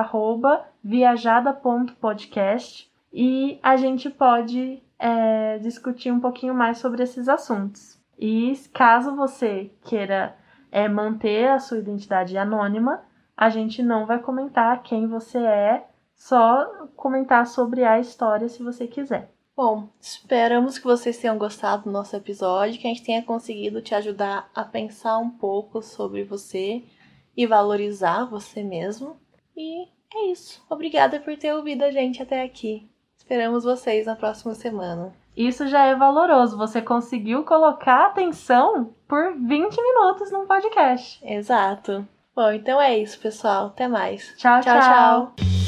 viajada.podcast. 0.83 2.91
E 3.13 3.61
a 3.63 3.77
gente 3.77 4.11
pode 4.11 4.83
é, 4.99 5.59
discutir 5.59 6.11
um 6.11 6.21
pouquinho 6.21 6.55
mais 6.55 6.79
sobre 6.79 7.03
esses 7.03 7.29
assuntos. 7.29 7.97
E 8.19 8.53
caso 8.73 9.15
você 9.15 9.71
queira 9.85 10.35
é, 10.71 10.89
manter 10.89 11.49
a 11.49 11.59
sua 11.59 11.79
identidade 11.79 12.37
anônima, 12.37 13.03
a 13.37 13.51
gente 13.51 13.83
não 13.83 14.07
vai 14.07 14.19
comentar 14.19 14.83
quem 14.83 15.07
você 15.07 15.39
é, 15.39 15.87
só 16.15 16.89
comentar 16.97 17.47
sobre 17.47 17.85
a 17.85 18.01
história 18.01 18.49
se 18.49 18.63
você 18.63 18.87
quiser. 18.87 19.31
Bom, 19.55 19.89
esperamos 20.01 20.79
que 20.79 20.85
vocês 20.85 21.19
tenham 21.19 21.39
gostado 21.39 21.85
do 21.85 21.91
nosso 21.91 22.15
episódio, 22.15 22.79
que 22.79 22.87
a 22.87 22.91
gente 22.91 23.05
tenha 23.05 23.23
conseguido 23.23 23.81
te 23.81 23.95
ajudar 23.95 24.51
a 24.55 24.65
pensar 24.65 25.19
um 25.19 25.31
pouco 25.31 25.83
sobre 25.83 26.25
você 26.25 26.83
e 27.37 27.47
valorizar 27.47 28.25
você 28.25 28.63
mesmo. 28.63 29.17
E 29.57 29.85
é 30.15 30.31
isso. 30.31 30.63
Obrigada 30.69 31.21
por 31.21 31.37
ter 31.37 31.55
ouvido 31.55 31.83
a 31.83 31.91
gente 31.91 32.23
até 32.23 32.43
aqui. 32.43 32.89
Esperamos 33.17 33.65
vocês 33.65 34.07
na 34.07 34.15
próxima 34.15 34.55
semana. 34.55 35.15
Isso 35.37 35.67
já 35.67 35.85
é 35.87 35.95
valoroso. 35.95 36.57
Você 36.57 36.81
conseguiu 36.81 37.45
colocar 37.45 38.07
atenção 38.07 38.95
por 39.09 39.35
20 39.35 39.77
minutos 39.77 40.31
num 40.31 40.47
podcast. 40.47 41.19
Exato. 41.27 42.07
Bom, 42.37 42.51
então 42.53 42.79
é 42.79 42.99
isso, 42.99 43.19
pessoal. 43.19 43.69
Até 43.69 43.89
mais. 43.89 44.35
tchau. 44.37 44.61
tchau. 44.61 44.79
tchau. 44.79 45.33
tchau. 45.39 45.66